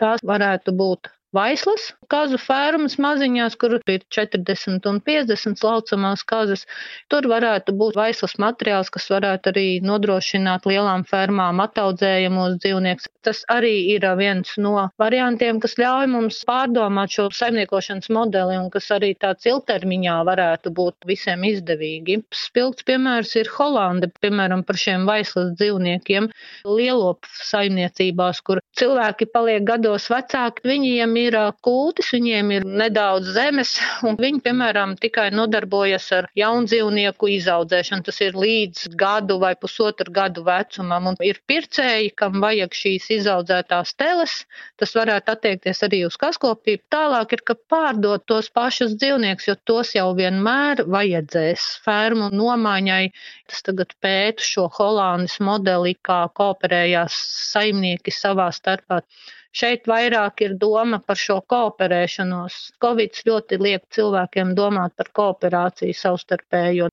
tās 0.02 0.24
varētu 0.32 0.76
būt 0.82 1.12
Vaislas 1.36 1.90
kazu 2.08 2.38
fermas 2.40 2.94
maziņās, 3.04 3.52
kur 3.60 3.74
ir 3.76 4.04
40 4.16 4.86
un 4.88 5.00
50 5.04 5.60
laucamās 5.60 6.22
kazas. 6.24 6.62
Tur 7.12 7.26
varētu 7.28 7.74
būt 7.76 7.98
vaislas 8.00 8.38
materiāls, 8.40 8.88
kas 8.88 9.10
varētu 9.12 9.52
arī 9.52 9.64
nodrošināt 9.84 10.64
lielām 10.70 11.04
fermām 11.10 11.60
attaudzējamos 11.60 12.56
dzīvniekus. 12.62 13.10
Tas 13.28 13.42
arī 13.52 13.74
ir 13.92 14.06
viens 14.16 14.54
no 14.56 14.86
variantiem, 14.96 15.60
kas 15.60 15.76
ļauj 15.76 16.08
mums 16.14 16.38
pārdomāt 16.48 17.12
šo 17.12 17.26
saimniekošanas 17.36 18.08
modeli 18.08 18.56
un 18.56 18.72
kas 18.72 18.88
arī 18.96 19.12
tāds 19.20 19.44
ilgtermiņā 19.52 20.16
varētu 20.30 20.72
būt 20.72 21.10
visiem 21.12 21.44
izdevīgi. 21.44 22.22
Spilgts 22.32 22.88
piemērs 22.88 23.34
ir 23.36 23.52
Holanda, 23.58 24.08
piemēram, 24.24 24.64
par 24.64 24.80
šiem 24.80 25.04
vaislas 25.04 25.52
dzīvniekiem 25.60 26.32
lielopu 26.64 27.36
saimniecībās, 27.52 28.40
kur 28.40 28.64
cilvēki 28.80 29.28
paliek 29.28 29.68
gados 29.68 30.08
vecāki, 30.08 30.64
viņiem 30.72 31.17
ir 31.18 31.36
kūtis, 31.64 32.10
viņiem 32.14 32.50
ir 32.56 32.64
nedaudz 32.80 33.32
zemes, 33.36 33.74
un 34.06 34.16
viņi, 34.20 34.40
piemēram, 34.44 34.94
tikai 35.00 35.28
nodarbojas 35.34 36.06
ar 36.16 36.28
jaundzīvnieku 36.38 37.30
izaudzēšanu. 37.34 38.04
Tas 38.06 38.20
ir 38.24 38.38
līdz 38.38 38.88
gadu 38.98 39.38
vai 39.42 39.54
pusotru 39.60 40.12
gadu 40.14 40.44
vecumam, 40.46 41.10
un 41.12 41.18
ir 41.24 41.40
pircēji, 41.50 42.12
kam 42.18 42.40
vajag 42.44 42.76
šīs 42.80 43.08
izaudzētās 43.18 43.94
teles. 43.98 44.36
Tas 44.80 44.94
varētu 44.98 45.34
attiekties 45.34 45.82
arī 45.86 46.04
uz 46.08 46.18
kaskopību. 46.20 46.84
Tālāk 46.94 47.36
ir, 47.36 47.44
ka 47.50 47.58
pārdot 47.72 48.26
tos 48.30 48.50
pašus 48.54 48.96
dzīvniekus, 48.98 49.48
jo 49.50 49.56
tos 49.70 49.94
jau 49.96 50.08
vienmēr 50.18 50.84
vajadzēs 50.86 51.68
fermu 51.84 52.30
nomaiņai. 52.34 53.02
Tas 53.48 53.64
tagad 53.66 53.94
pētu 54.04 54.44
šo 54.44 54.68
Holandas 54.78 55.38
modeli, 55.44 55.96
kā 56.04 56.24
kooperējās 56.38 57.16
saimnieki 57.52 58.14
savā 58.14 58.50
starpā. 58.54 59.02
Šeit 59.56 59.88
vairāk 59.88 60.42
ir 60.44 60.54
doma 60.60 60.98
par 61.00 61.16
šo 61.16 61.40
kooperēšanos. 61.52 62.56
Covid 62.84 63.20
ļoti 63.28 63.58
liek 63.62 63.84
cilvēkiem 63.96 64.54
domāt 64.58 64.94
par 64.96 65.08
kooperāciju 65.20 65.96
savstarpējo. 65.96 66.88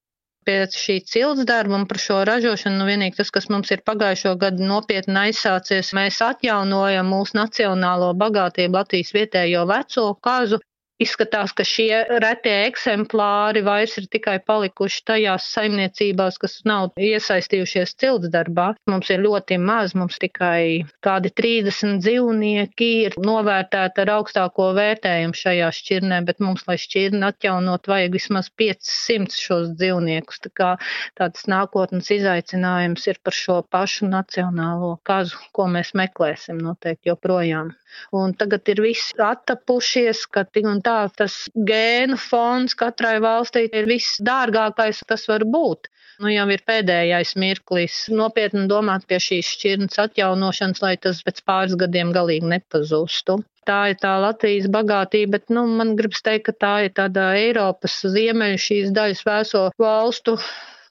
Pēc 0.45 0.77
šī 0.77 0.95
cilts 1.09 1.45
darba 1.49 1.73
un 1.75 1.87
par 1.89 1.99
šo 2.01 2.19
ražošanu, 2.29 2.77
nu 2.77 2.85
vienīgi 2.85 3.17
tas, 3.17 3.31
kas 3.33 3.49
mums 3.49 3.71
ir 3.73 3.81
pagājušo 3.89 4.35
gadu 4.43 4.67
nopietni 4.69 5.17
aizsācies, 5.23 5.89
mēs 5.97 6.21
atjaunojam 6.21 7.09
mūsu 7.09 7.39
nacionālo 7.39 8.11
bagātību 8.21 8.77
Latvijas 8.77 9.11
vietējo 9.17 9.65
veco 9.71 10.05
kazu, 10.27 10.61
Izskatās, 10.95 11.51
ka 11.51 11.65
šie 11.67 12.05
retie 12.23 12.53
eksemplāri 12.69 13.59
vairs 13.67 13.97
ir 13.99 14.05
tikai 14.07 14.37
palikuši 14.47 15.01
tajās 15.09 15.47
saimniecībās, 15.51 16.37
kas 16.39 16.61
nav 16.63 16.93
iesaistījušies 16.95 17.91
cilts 17.99 18.31
darbā. 18.31 18.69
Mums 18.87 19.11
ir 19.11 19.19
ļoti 19.25 19.57
maz, 19.59 19.91
mums 19.99 20.15
tikai 20.23 20.85
kādi 21.03 21.33
30 21.35 21.99
dzīvnieki 22.05 22.89
ir 23.09 23.19
novērtēti 23.19 24.05
ar 24.05 24.13
augstāko 24.15 24.69
vērtējumu 24.79 25.35
šajā 25.41 25.73
šķirnē, 25.81 26.21
bet 26.29 26.39
mums, 26.39 26.63
lai 26.69 26.79
šķirni 26.79 27.27
atjaunot, 27.27 27.91
vajag 27.91 28.15
vismaz 28.15 28.47
500 28.63 29.35
šos 29.35 29.73
dzīvniekus. 29.75 30.45
Tā 30.47 30.53
kā 30.61 30.71
tāds 31.19 31.43
nākotnes 31.51 32.07
izaicinājums 32.15 33.03
ir 33.11 33.19
par 33.19 33.35
šo 33.35 33.59
pašu 33.67 34.07
nacionālo 34.07 34.95
kazu, 35.03 35.43
ko 35.51 35.67
mēs 35.75 35.91
meklēsim 35.91 36.63
noteikti 36.63 37.11
joprojām. 37.11 37.75
Un 38.15 38.33
tagad 38.39 38.67
ir 38.71 38.81
viss 38.83 39.13
attapušies, 39.19 40.25
ka 40.31 40.43
tik 40.47 40.67
un 40.71 40.81
tā 40.85 40.99
tas 41.17 41.35
gēnu 41.69 42.17
fonds 42.21 42.77
katrai 42.77 43.17
valstī 43.23 43.65
ir 43.71 43.89
viss 43.89 44.21
dārgākais, 44.23 45.01
kas 45.09 45.27
var 45.31 45.45
būt. 45.55 45.89
Nu, 46.23 46.29
jau 46.31 46.45
ir 46.53 46.61
pēdējais 46.63 47.33
mirklis 47.41 47.95
nopietni 48.07 48.69
domāt 48.71 49.03
pie 49.09 49.17
šīs 49.19 49.49
šķirnes 49.57 49.99
atjaunošanas, 50.05 50.79
lai 50.85 50.93
tas 51.05 51.19
pēc 51.25 51.41
pāris 51.49 51.75
gadiem 51.81 52.13
galīgi 52.15 52.53
nepazustu. 52.53 53.41
Tā 53.67 53.79
ir 53.91 53.97
tā 53.99 54.13
Latvijas 54.21 54.69
bagātība, 54.71 55.33
bet 55.35 55.51
nu, 55.51 55.65
man 55.79 55.95
gribas 55.99 56.21
teikt, 56.23 56.45
ka 56.47 56.53
tā 56.63 56.73
ir 56.85 56.93
tāda 56.95 57.31
Eiropas 57.39 57.97
ziemeļu 58.13 58.61
šīs 58.61 58.93
daļas 58.95 59.25
vēso 59.27 59.63
valstu 59.81 60.37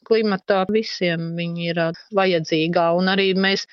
klimatā 0.04 0.64
visiem 0.74 1.30
viņi 1.38 1.68
ir 1.70 1.80
vajadzīgā. 2.18 2.88
Un 2.98 3.12
arī 3.14 3.30
mēs 3.46 3.64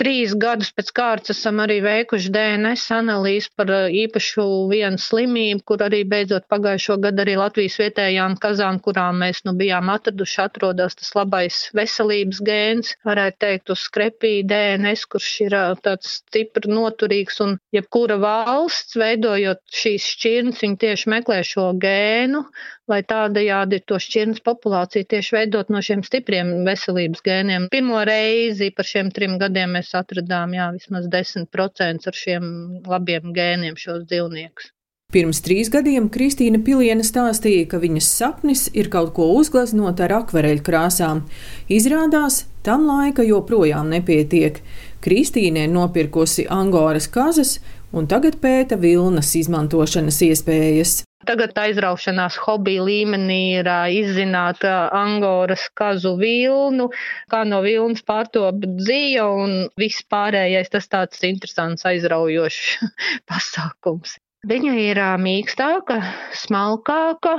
trīs 0.00 0.34
gadus 0.38 0.70
pēc 0.76 0.90
kārtas 0.96 1.32
esam 1.34 1.60
arī 1.64 1.78
veikuši 1.84 2.32
DNS 2.34 2.84
analīzi 2.96 3.50
par 3.56 3.72
uh, 3.72 3.88
īpašu 4.02 4.46
vienu 4.70 5.00
slimību, 5.00 5.62
kur 5.66 5.84
arī 5.86 6.02
beidzot 6.08 6.46
pagājušo 6.52 6.98
gadu 7.04 7.24
arī 7.24 7.36
Latvijas 7.40 7.78
vietējām 7.80 8.36
kazām, 8.42 8.80
kurām 8.84 9.20
mēs 9.24 9.42
nu 9.48 9.54
bijām 9.58 9.90
atraduši, 9.94 10.38
atrodas 10.44 10.98
tas 10.98 11.12
labais 11.18 11.60
veselības 11.76 12.42
gēns, 12.46 12.94
varētu 13.08 13.40
teikt, 13.46 13.74
uz 13.74 13.84
skrepī 13.88 14.34
DNS, 14.48 15.06
kurš 15.10 15.30
ir 15.46 15.56
uh, 15.58 15.76
tāds 15.82 16.20
stipri 16.20 16.70
noturīgs. 16.70 17.40
Un 17.44 17.56
jebkura 17.74 18.18
valsts, 18.20 18.98
veidojot 19.00 19.62
šīs 19.74 20.10
šķirnes, 20.14 20.60
viņi 20.64 20.80
tieši 20.84 21.14
meklē 21.14 21.40
šo 21.46 21.70
gēnu, 21.80 22.44
lai 22.90 23.00
tādajādi 23.12 23.80
to 23.86 24.00
šķirnes 24.02 24.42
populāciju 24.46 25.08
tieši 25.12 25.36
veidot 25.36 25.70
no 25.72 25.82
šiem 25.84 26.02
stipriem 26.06 26.52
veselības 26.66 27.24
gēniem. 27.26 27.70
Pirmo 27.72 28.02
reizi 28.06 28.72
par 28.74 28.88
šiem 28.88 29.12
trim 29.14 29.38
gadiem 29.40 29.78
mēs 29.78 29.94
atradām, 29.98 30.56
jā, 30.58 30.68
vismaz 30.76 31.08
10% 31.12 32.10
ar 32.10 32.20
šiem 32.24 32.52
labiem 32.90 33.32
gēniem 33.36 33.78
šos 33.80 34.04
dzīvniekus. 34.10 34.74
Pirms 35.10 35.40
trīs 35.42 35.66
gadiem 35.74 36.04
Kristīna 36.06 36.60
Piliena 36.62 37.02
stāstīja, 37.02 37.64
ka 37.72 37.80
viņas 37.82 38.10
sapnis 38.20 38.68
ir 38.78 38.86
kaut 38.92 39.10
ko 39.16 39.26
uzgleznot 39.40 39.98
ar 40.04 40.14
akvareļu 40.20 40.62
krāsām. 40.62 41.24
Izrādās, 41.66 42.44
tam 42.62 42.86
laika 42.86 43.26
joprojām 43.26 43.90
nepietiek. 43.90 44.62
Kristīne 45.02 45.66
ir 45.66 45.74
nopirkusi 45.74 46.46
angoras 46.46 47.10
kazas 47.10 47.56
un 47.90 48.06
tagad 48.06 48.38
pēta 48.38 48.78
vilnas 48.78 49.34
izmantošanas 49.34 50.22
iespējas. 50.30 51.00
Tagad 51.28 51.52
aizraušanās 51.60 52.38
hobija 52.40 52.84
līmenī 52.86 53.38
ir 53.58 53.68
izzināt 53.92 54.64
angoras 54.70 55.66
kazu 55.76 56.14
vilnu, 56.20 56.88
kā 57.32 57.42
no 57.44 57.60
vilnas 57.66 58.00
pārtop 58.08 58.64
dzīja 58.64 59.26
un 59.28 59.52
viss 59.80 60.06
pārējais. 60.08 60.72
Tas 60.72 60.88
tāds 60.88 61.20
interesants, 61.28 61.84
aizraujošs 61.90 62.88
pasākums. 63.30 64.16
Viņa 64.48 64.76
ir 64.80 65.02
mīkstāka, 65.20 65.98
smalkāka, 66.40 67.36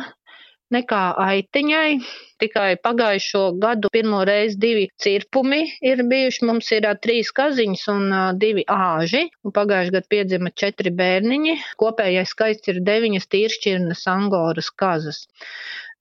nekā 0.75 1.03
aitiņai. 1.25 1.97
Tikai 2.41 2.77
pagājušo 2.81 3.41
gadu 3.61 3.89
pirmo 3.93 4.23
reizi 4.25 4.57
divi 4.63 4.85
cirpumi 5.03 5.59
ir 5.91 5.99
bijuši. 6.09 6.47
Mums 6.49 6.71
ir 6.73 6.87
trīs 7.03 7.29
kaziņas 7.37 7.83
un 7.93 8.15
divi 8.41 8.63
āži. 8.75 9.27
Un 9.45 9.53
pagājušajā 9.57 9.95
gadā 9.97 10.09
piedzima 10.15 10.53
četri 10.63 10.93
bērniņi. 11.01 11.53
Kopējais 11.83 12.33
skaits 12.33 12.73
ir 12.73 12.81
deviņas 12.87 13.29
tīršķirnes 13.35 14.01
angoras 14.15 14.71
kazas. 14.83 15.27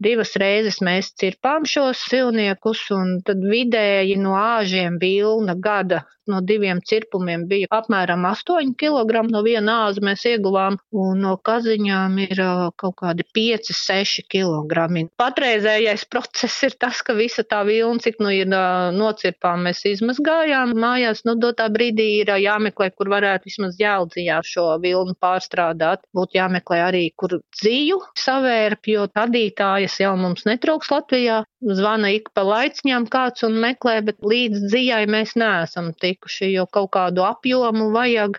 Divas 0.00 0.32
reizes 0.40 0.78
mēs 0.80 1.10
cirpām 1.20 1.66
šos 1.68 2.06
cilniekus, 2.08 2.86
un 2.96 3.18
tad 3.26 3.44
vidēji 3.44 4.16
no 4.22 4.32
āžiem 4.40 4.96
vilna 5.02 5.58
gada 5.66 6.06
no 6.30 6.40
diviem 6.50 6.80
cirpumiem 6.90 7.46
bija 7.50 7.68
apmēram 7.80 8.24
8 8.28 8.74
kg 8.80 9.24
no 9.30 9.42
viena 9.46 9.76
āza 9.86 10.02
mēs 10.06 10.24
ieguvām, 10.30 10.78
un 11.04 11.24
no 11.24 11.34
kaziņām 11.48 12.18
ir 12.26 12.42
kaut 12.82 12.96
kādi 13.02 13.26
5-6 13.36 14.26
kg. 14.32 15.04
Patreizējais 15.20 16.06
process 16.32 16.64
ir 16.64 16.76
tas, 16.80 17.02
ka 17.04 17.14
visa 17.18 17.44
tā 17.44 17.60
vilna, 17.68 18.00
cik 18.00 18.18
nu 18.24 18.32
ir 18.32 18.48
nocirpām, 18.96 19.66
mēs 19.68 19.84
izmazgājām 19.92 20.72
mājās, 20.80 21.22
nu 21.28 21.36
dotā 21.36 21.68
brīdī 21.68 22.08
ir 22.22 22.32
jāmeklē, 22.40 22.90
kur 22.96 23.12
varētu 23.12 23.50
vismaz 23.50 23.78
jēldzījā 23.80 24.40
šo 24.46 24.66
vilnu 24.82 25.14
pārstrādāt. 25.20 26.02
Būtu 26.16 26.40
jāmeklē 26.40 26.82
arī, 26.88 27.04
kur 27.20 27.38
dzīju 27.60 28.00
savērp, 28.18 28.88
jo 28.94 29.06
adītājas 29.20 29.90
kas 29.90 29.98
jau 30.04 30.12
mums 30.16 30.46
netrūks 30.46 30.90
Latvijā. 30.92 31.42
Zvana 31.60 32.12
ik 32.14 32.30
pa 32.34 32.44
laiciņām 32.46 33.08
kāds 33.10 33.42
un 33.46 33.58
meklē, 33.60 33.98
bet 34.06 34.22
līdz 34.22 34.68
dzīvai 34.70 35.06
mēs 35.10 35.34
neesam 35.36 35.90
tikuši, 35.98 36.52
jo 36.54 36.66
kaut 36.70 36.92
kādu 36.94 37.26
apjomu 37.26 37.90
vajag. 37.96 38.38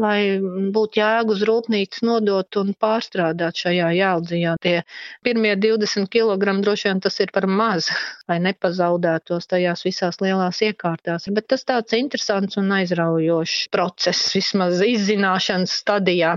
Lai 0.00 0.38
būtu 0.74 0.98
jēga 1.00 1.34
uz 1.34 1.42
rūpnīcu 1.46 2.06
nodot 2.08 2.58
un 2.60 2.72
pārstrādāt 2.80 3.60
šajā 3.62 3.90
jēldzijā. 3.98 4.56
Tie 4.64 4.76
pirmie 5.26 5.54
20 5.60 6.10
kg 6.10 6.56
droši 6.64 6.90
vien 6.90 7.02
tas 7.04 7.20
ir 7.22 7.32
par 7.34 7.46
maz, 7.46 7.90
lai 8.30 8.40
nepazaudētos 8.48 9.50
tajās 9.50 9.86
visās 9.86 10.20
lielās 10.24 10.62
iekārtās. 10.66 11.30
Bet 11.36 11.48
tas 11.54 11.66
tāds 11.68 11.96
interesants 11.98 12.58
un 12.60 12.74
aizraujošs 12.80 13.70
process, 13.74 14.34
vismaz 14.34 14.82
izzināšanas 14.84 15.80
stadijā 15.84 16.36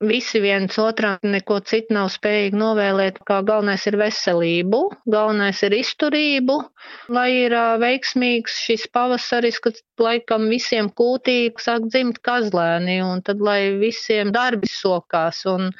visi 0.00 0.40
viens 0.40 0.78
otram 0.80 1.18
neko 1.22 1.60
citu 1.66 1.94
nav 1.94 2.08
spējīgi 2.12 2.56
novēlēt, 2.56 3.20
kā 3.28 3.40
galvenais 3.46 3.84
ir 3.88 3.98
veselību, 4.00 4.80
galvenais 5.12 5.60
ir 5.66 5.76
izturību, 5.76 6.56
lai 7.12 7.28
ir 7.44 7.56
veiksmīgs 7.82 8.60
šis 8.64 8.86
pavasaris, 8.92 9.60
kad 9.60 9.80
laikam 10.00 10.48
visiem 10.52 10.90
kūtīgi 10.90 11.60
sāk 11.60 11.88
dzimt 11.92 12.22
kazlēni, 12.24 13.00
un 13.04 13.20
tad 13.26 13.44
lai 13.44 13.76
visiem 13.80 14.32
darbi 14.32 14.70
sokās, 14.70 15.44
un 15.50 15.70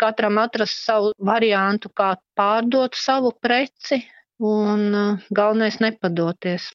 katram 0.00 0.40
atrast 0.40 0.80
savu 0.86 1.12
variantu, 1.18 1.92
kā 1.92 2.14
pārdot 2.38 2.96
savu 2.96 3.34
preci, 3.36 4.00
un 4.40 5.18
galvenais 5.28 5.76
nepadoties. 5.84 6.72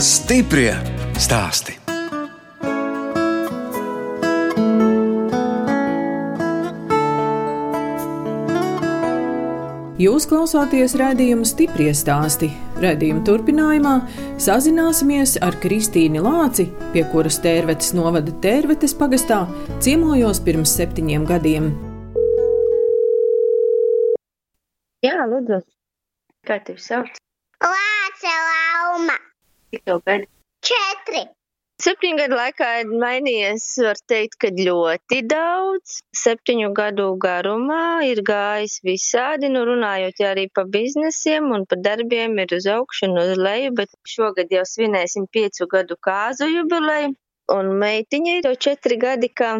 Stiprie 0.00 0.74
stāsti! 1.20 1.79
Jūs 10.00 10.24
klausāties 10.24 10.94
redzējuma 10.96 11.44
stipri 11.44 11.90
stāstī. 11.92 12.46
Redzējuma 12.80 13.20
turpinājumā 13.26 13.90
sazināsimies 14.40 15.34
ar 15.44 15.58
Kristīnu 15.60 16.22
Lāci, 16.24 16.70
pie 16.94 17.02
kuras 17.12 17.36
tērvetes 17.44 17.92
novada 17.98 18.32
tērvetes 18.40 18.96
pagastā, 18.96 19.42
ciemojos 19.84 20.40
pirms 20.46 20.72
septiņiem 20.78 21.28
gadiem. 21.28 21.68
Jā, 25.04 25.20
lūdzu, 25.28 25.60
kā 26.48 26.62
tevi 26.64 26.80
sauc? 26.80 27.20
Lāce 27.60 28.36
Lauma. 28.48 29.20
Cik 29.68 29.84
tev 29.84 30.00
gadi? 30.08 30.32
Septiņu 31.80 32.16
gadu 32.18 32.36
laikā 32.36 32.66
ir 32.82 32.90
mainījies, 33.00 33.66
var 33.80 33.98
teikt, 34.10 34.34
ka 34.42 34.48
ļoti 34.52 35.20
daudz. 35.30 35.94
Septiņu 36.22 36.68
gadu 36.76 37.06
garumā 37.22 38.02
ir 38.04 38.20
gājis 38.30 38.74
visādi, 38.84 39.48
nu 39.54 39.62
runājot 39.64 40.20
arī 40.28 40.44
pa 40.52 40.66
biznesiem 40.74 41.48
un 41.56 41.64
pa 41.70 41.78
darbiem 41.80 42.36
ir 42.44 42.52
uz 42.58 42.66
augšu 42.74 43.08
un 43.08 43.22
uz 43.22 43.32
leju, 43.46 43.70
bet 43.78 43.96
šogad 44.14 44.52
jau 44.52 44.66
svinēsim 44.68 45.24
piecu 45.32 45.68
gadu 45.72 45.96
kāzu 46.08 46.50
jubileju. 46.50 47.14
Un 47.56 47.72
meitiņa 47.80 48.36
ir 48.36 48.50
jau 48.50 48.54
četri 48.68 49.00
gadi, 49.00 49.32
kā 49.32 49.54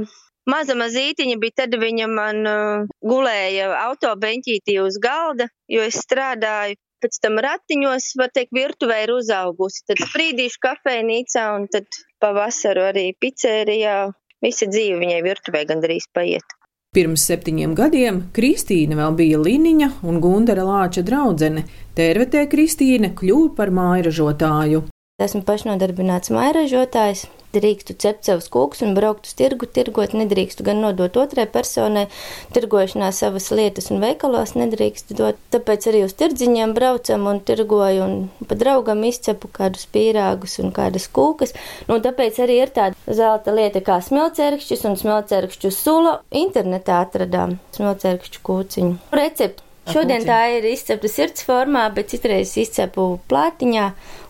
Maza 0.50 0.77
mazītiņa 0.77 1.41
bija 1.41 1.62
tad, 1.62 1.79
viņa 1.81 2.11
man 2.11 2.45
uh, 2.49 2.93
gulēja 3.00 3.73
autobeņķītī 3.87 4.77
uz 4.85 5.00
galda, 5.00 5.49
jo 5.73 5.89
es 5.89 6.00
strādāju 6.05 6.77
pēc 7.00 7.17
tam 7.25 7.41
ratiņos, 7.45 8.12
var 8.21 8.33
teikt, 8.37 8.53
virtuvē 8.57 9.03
ir 9.07 9.17
uzaugusi. 9.17 9.85
Tad 9.89 10.05
sprīdīšu 10.05 10.61
kafejnīcā 10.69 11.49
un 11.57 11.69
tad 11.73 11.89
pavasaru 12.23 12.87
arī 12.93 13.11
pizzērijā. 13.21 13.99
Visa 14.41 14.67
dzīve 14.71 14.97
viņai 15.03 15.21
virtuvē 15.27 15.67
gandrīz 15.69 16.07
paiet. 16.17 16.57
Pirms 16.97 17.23
septiņiem 17.29 17.75
gadiem 17.79 18.17
Kristīna 18.35 18.97
vēl 18.99 19.12
bija 19.19 19.39
Liniņa 19.39 19.91
un 20.11 20.17
Gundara 20.25 20.65
Lāča 20.67 21.05
draudzene. 21.07 21.62
Tērvetē 21.95 22.47
Kristīna 22.50 23.12
kļuva 23.15 23.53
par 23.61 23.71
mājražotāju. 23.77 24.87
Esmu 25.21 25.45
pašnodarbināts 25.47 26.33
mājražotājs, 26.35 27.27
drīkstu 27.54 27.97
cept 28.00 28.28
savus 28.28 28.49
kūkus 28.52 28.83
un 28.87 28.95
braukt 28.97 29.28
uz 29.28 29.35
tirgu, 29.38 29.69
tirgot 29.71 30.14
nedrīkstu 30.16 30.66
gan 30.66 30.83
nodot 30.85 31.16
otrai 31.21 31.47
personai, 31.50 32.07
tirgošanā 32.54 33.11
savas 33.16 33.50
lietas 33.54 33.90
un 33.95 34.02
veikalos 34.02 34.54
nedrīkstu 34.59 35.16
dot. 35.19 35.40
Tāpēc 35.54 35.88
arī 35.90 36.04
uz 36.07 36.14
tirdziņiem 36.21 36.75
braucam 36.76 37.28
un 37.30 37.40
tirgoju 37.47 38.04
un 38.07 38.19
pa 38.50 38.59
draugam 38.59 39.02
izcepu 39.09 39.50
kādus 39.54 39.87
pīrāgus 39.95 40.59
un 40.62 40.75
kādas 40.76 41.09
kūkas. 41.12 41.57
Nu, 41.90 42.00
tāpēc 42.02 42.42
arī 42.45 42.61
ir 42.64 42.75
tāda 42.76 43.16
zelta 43.21 43.54
lieta 43.57 43.83
kā 43.85 44.00
smilcerkšķis 44.04 44.87
un 44.90 45.00
smilcerkšķu 45.00 45.72
sula. 45.75 46.20
Internetā 46.31 47.03
atradām 47.07 47.59
smilcerkšķu 47.77 48.46
kūciņu. 48.46 48.96
Recepti. 49.16 49.66
Šodien 49.90 50.22
tā 50.27 50.38
ir 50.55 50.66
izcepta 50.70 51.09
sirds 51.11 51.42
formā, 51.46 51.87
bet 51.94 52.12
citreiz 52.12 52.53
izcepu 52.61 53.07
plātiņā 53.31 53.87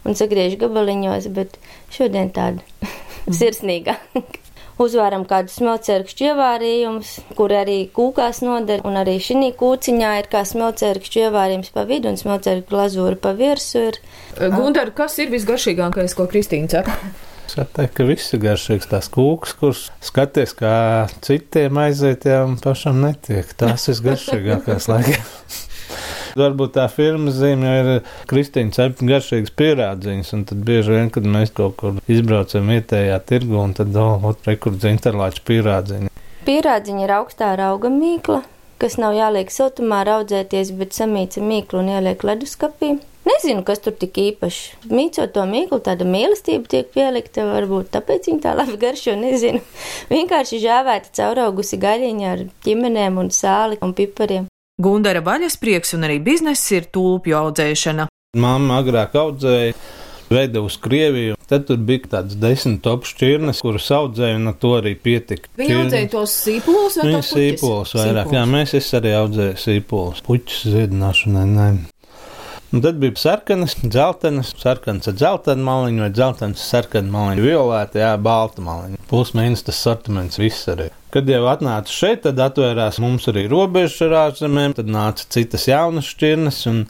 un 0.09 0.17
sagriežu 0.17 0.61
gabaliņos, 0.63 1.29
bet 1.37 1.59
šodien 1.93 2.31
tāda 2.37 2.65
sirsnīga. 3.37 3.97
Uzvāram 4.81 5.27
kādus 5.29 5.59
smelcerkšķu 5.59 6.31
ievārījumus, 6.31 7.09
kur 7.37 7.53
arī 7.53 7.83
kūkās 7.93 8.41
noder, 8.41 8.81
un 8.89 8.97
arī 8.97 9.19
šī 9.21 9.51
kūciņā 9.61 10.13
ir 10.23 10.29
kā 10.33 10.41
smelcerkšķu 10.49 11.27
ievārījums 11.27 11.75
pa 11.75 11.85
vidu 11.89 12.09
un 12.09 12.17
smelcerkšķu 12.17 12.73
glazūra 12.73 13.19
pa 13.21 13.35
virsu. 13.37 13.91
Ir. 13.91 14.01
Gundar, 14.55 14.95
kas 14.97 15.19
ir 15.21 15.29
visgaršīgākais, 15.35 16.17
ko 16.17 16.25
Kristīna 16.31 16.73
saka? 16.73 16.97
Es 17.51 17.57
teiktu, 17.59 17.93
ka 17.99 18.05
viss 18.07 18.33
ir 18.33 18.45
garšīgs. 18.45 18.89
Tās 18.89 19.11
kūkas, 19.13 19.57
kuras 19.59 19.87
skaties, 20.07 20.55
kā 20.57 20.75
citiem 21.27 21.81
aiziet, 21.83 22.29
jau 22.31 22.45
pašam 22.63 23.03
netiek. 23.05 23.53
Tās 23.59 23.89
ir 23.91 24.01
garšīgākās 24.07 24.89
laikā. 24.89 25.19
Varbūt 26.39 26.77
tā 26.77 26.87
firmas 26.93 27.39
zīme 27.41 27.75
ir 27.81 27.91
Kristīna 28.31 28.75
cepta 28.77 29.09
garšīgas 29.09 29.55
pierādziņas, 29.59 30.33
un 30.37 30.47
tad 30.51 30.63
bieži 30.67 30.97
vien, 30.97 31.11
kad 31.15 31.27
mēs 31.27 31.53
kaut 31.57 31.77
kur 31.81 31.99
izbraucam 32.11 32.71
vietējā 32.71 33.19
tirgu, 33.27 33.59
un 33.65 33.75
tad 33.79 33.93
vēl 33.97 34.35
rekurds 34.47 34.89
interlāču 34.91 35.45
pierādziņa. 35.51 36.15
Pierādziņa 36.47 37.05
ir 37.05 37.15
augstā 37.19 37.53
rauga 37.59 37.91
mīkla, 37.93 38.41
kas 38.81 38.97
nav 39.01 39.15
jāliek 39.19 39.53
siltumā 39.53 40.05
raudzēties, 40.09 40.73
bet 40.81 40.97
samīca 40.97 41.43
mīklu 41.45 41.83
un 41.83 41.95
ieliek 41.99 42.25
leduskapī. 42.25 42.97
Nezinu, 43.29 43.61
kas 43.69 43.83
tur 43.85 43.93
tik 44.01 44.17
īpaši. 44.17 44.89
Mīcot 44.89 45.35
to 45.35 45.43
mīklu, 45.49 45.79
tāda 45.85 46.07
mīlestība 46.09 46.71
tiek 46.73 46.89
pielikta, 46.95 47.45
varbūt 47.51 47.91
tāpēc 47.93 48.31
viņa 48.31 48.45
tā 48.47 48.55
labi 48.57 48.79
garšo, 48.81 49.13
nezinu. 49.21 49.61
Vienkārši 50.13 50.63
žāvēta 50.65 51.13
cauraugusi 51.21 51.77
gaļiņa 51.83 52.31
ar 52.33 52.47
ķimenēm 52.65 53.21
un 53.21 53.29
sāli 53.35 53.77
un 53.85 53.93
pipariem. 53.99 54.49
Gundara 54.81 55.21
vaļasprieks 55.25 55.93
un 55.99 56.07
arī 56.09 56.21
bizness 56.25 56.71
ir 56.73 56.87
tulpju 56.95 57.37
audzēšana. 57.37 58.07
Māma 58.41 58.79
agrāk 58.81 59.17
audzēja, 59.19 59.75
veda 60.31 60.63
uz 60.65 60.79
Krieviju. 60.81 61.37
Tad 61.51 61.67
tur 61.69 61.81
bija 61.85 62.13
tāds 62.15 62.39
desmit 62.41 62.81
top 62.87 63.05
šķirnes, 63.09 63.61
kuras 63.65 63.91
audzēja, 63.93 64.39
un 64.39 64.55
to 64.63 64.73
arī 64.79 64.95
pietika. 64.97 65.51
Viņa 65.61 65.81
audzēja 65.83 66.11
tos 66.15 66.37
sīpolus 66.47 67.01
vai 67.01 67.09
Viņa 67.11 67.23
sīpolus 67.27 67.97
vairāk. 67.99 68.31
Sīpolus. 68.31 68.37
Jā, 68.39 68.45
mēs 68.55 68.93
arī 69.01 69.15
audzēju 69.19 69.63
sīpolus. 69.67 70.23
Puķis 70.29 70.63
ziedināšanai, 70.77 71.47
nē. 71.57 71.71
Un 72.71 72.83
tad 72.85 73.01
bija 73.03 73.17
sarkanas, 73.19 73.75
dzeltenas, 73.83 74.53
sarkanas 74.61 75.11
ar 75.11 75.15
dzeltenu 75.19 75.65
maliņu, 75.67 76.05
vai 76.05 76.11
dzeltenas 76.15 76.61
ar 76.63 76.69
sarkanu 76.69 77.11
maliņu, 77.11 77.43
violēta, 77.43 77.99
jā, 77.99 78.11
balta 78.23 78.63
maliņa. 78.63 79.01
Plus 79.11 79.33
mīnus 79.35 79.65
tas 79.67 79.81
sortiments 79.83 80.39
viss 80.39 80.71
arī. 80.71 80.87
Kad 81.11 81.27
jau 81.27 81.41
atnāca 81.51 81.91
šeit, 81.91 82.23
tad 82.29 82.39
atvērās 82.39 83.01
mums 83.03 83.27
arī 83.33 83.49
robežas 83.51 83.99
ar 84.07 84.15
ārzemēm, 84.21 84.77
tad 84.79 84.93
nāca 84.95 85.27
citas 85.35 85.67
jaunas 85.67 86.13
šķirnes, 86.13 86.61
un 86.71 86.85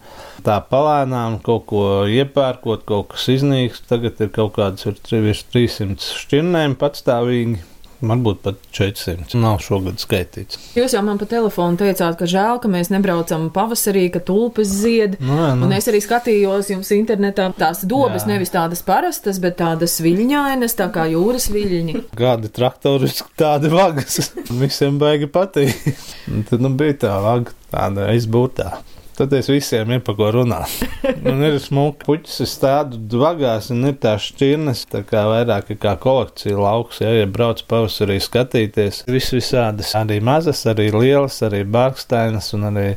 tā 0.45 0.59
palēnām 0.69 1.39
kaut 1.47 1.65
ko 1.73 1.87
iepērkot, 2.13 2.85
kaut 2.85 3.15
kas 3.15 3.31
iznīks. 3.33 3.81
Tagad 3.89 4.21
ir 4.21 4.29
kaut 4.37 4.59
kādas 4.59 4.85
virs 4.85 5.47
300 5.49 5.97
šķirnēm 6.21 6.77
patstāvīgi. 6.77 7.65
Varbūt 8.01 8.39
pat 8.45 8.61
400. 8.73 9.37
Nav 9.41 9.59
šogad 9.65 10.01
skaitīts. 10.01 10.57
Jūs 10.77 10.95
jau 10.97 11.03
man 11.05 11.19
pa 11.21 11.27
telefonu 11.29 11.77
teicāt, 11.81 12.17
ka 12.17 12.29
žēl, 12.31 12.61
ka 12.63 12.71
mēs 12.73 12.89
nebraucam 12.93 13.49
pavasarī, 13.53 14.07
ka 14.15 14.23
tulpes 14.25 14.73
zied. 14.73 15.19
Nu, 15.21 15.37
jā, 15.37 15.51
nu. 15.59 15.69
Un 15.69 15.75
es 15.77 15.89
arī 15.91 16.01
skatījos 16.05 16.73
jums 16.73 16.93
internetā 16.97 17.51
tās 17.59 17.85
dobas, 17.89 18.25
jā. 18.25 18.33
nevis 18.33 18.55
tādas 18.55 18.81
parastas, 18.87 19.41
bet 19.43 19.59
tādas 19.61 19.99
viļņainas, 20.05 20.77
tā 20.79 20.89
kā 20.95 21.05
jūras 21.13 21.51
viļņi. 21.53 21.99
Kādi 22.23 22.53
traktori, 22.57 23.11
tādi 23.41 23.73
vagas. 23.73 24.33
Visiem 24.49 24.97
baigi 25.03 25.29
patīk. 25.31 25.93
Tad 26.49 26.65
nu 26.65 26.73
bija 26.81 26.97
tā 27.05 27.19
vaga, 27.25 27.53
tāda 27.73 28.09
aizbūtā. 28.15 28.73
Tad 29.19 29.35
es 29.37 29.51
visiem 29.51 29.91
ir 29.93 30.01
pa 30.05 30.15
ko 30.17 30.31
runāt. 30.35 30.73
Man 31.25 31.43
ir 31.45 31.59
smuki 31.63 32.07
puķis, 32.07 32.39
es 32.47 32.55
tādu 32.63 33.21
vagās, 33.21 33.71
un 33.75 33.89
ir 33.91 33.99
tā 34.01 34.15
šķirnes, 34.21 34.87
tā 34.93 35.03
kā 35.09 35.27
vairāk 35.29 35.75
kā 35.83 35.97
kolekcija 36.01 36.59
lauks, 36.61 37.03
ja, 37.05 37.13
ja 37.19 37.29
brauc 37.29 37.63
pavasarī 37.71 38.21
skatīties. 38.23 39.03
Viss 39.11 39.35
visādas, 39.37 39.93
arī 39.99 40.21
mazas, 40.25 40.65
arī 40.71 40.89
lielas, 40.95 41.41
arī 41.47 41.65
bārkstainas, 41.69 42.53
un 42.57 42.71
arī 42.71 42.89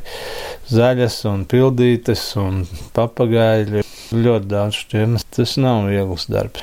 zaļas, 0.72 1.20
un 1.30 1.44
pildītas, 1.50 2.26
un 2.40 2.64
papagaļi. 2.96 3.84
Ļoti 4.14 4.50
daudz 4.50 4.82
šķirnes. 4.84 5.28
Tas 5.34 5.56
nav 5.60 5.88
viegls 5.90 6.28
darbs 6.30 6.62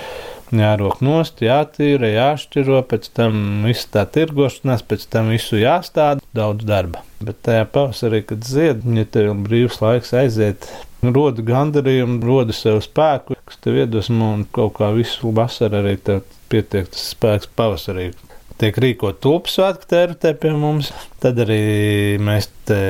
jārok 0.56 1.00
nost, 1.06 1.42
jātīra, 1.46 2.10
jāšķiro, 2.12 2.82
pēc 2.90 3.10
tam 3.18 3.66
viss 3.68 3.90
tā 3.94 4.06
tirgošanās, 4.10 4.84
pēc 4.88 5.08
tam 5.14 5.32
visu 5.32 5.60
jāstāda, 5.62 6.24
daudz 6.36 6.68
darba. 6.68 7.06
Bet 7.22 7.42
tajā 7.46 7.68
pavasarī, 7.72 8.24
kad 8.28 8.48
zied, 8.48 8.84
ja 8.98 9.06
tev 9.06 9.32
ir 9.32 9.46
brīvs 9.46 9.80
laiks 9.84 10.14
aiziet, 10.18 10.68
roda 11.02 11.46
gandarījumu, 11.46 12.20
roda 12.26 12.56
sev 12.56 12.82
spēku, 12.86 13.38
kas 13.48 13.62
tev 13.64 13.80
iedvesmo 13.82 14.34
un 14.36 14.44
kaut 14.54 14.76
kā 14.80 14.92
visu 14.96 15.32
vasaru 15.36 15.82
arī 15.82 15.96
tev 16.02 16.26
pietiek 16.52 16.90
tas 16.92 17.12
spēks 17.16 17.50
pavasarī. 17.56 18.12
Tiek 18.62 18.76
rīkot 18.78 19.18
tulpu 19.24 19.50
svētku 19.50 19.88
tērpē 19.90 20.36
pie 20.38 20.52
mums, 20.54 20.92
tad 21.24 21.40
arī 21.42 22.20
mēs 22.22 22.52
te 22.70 22.82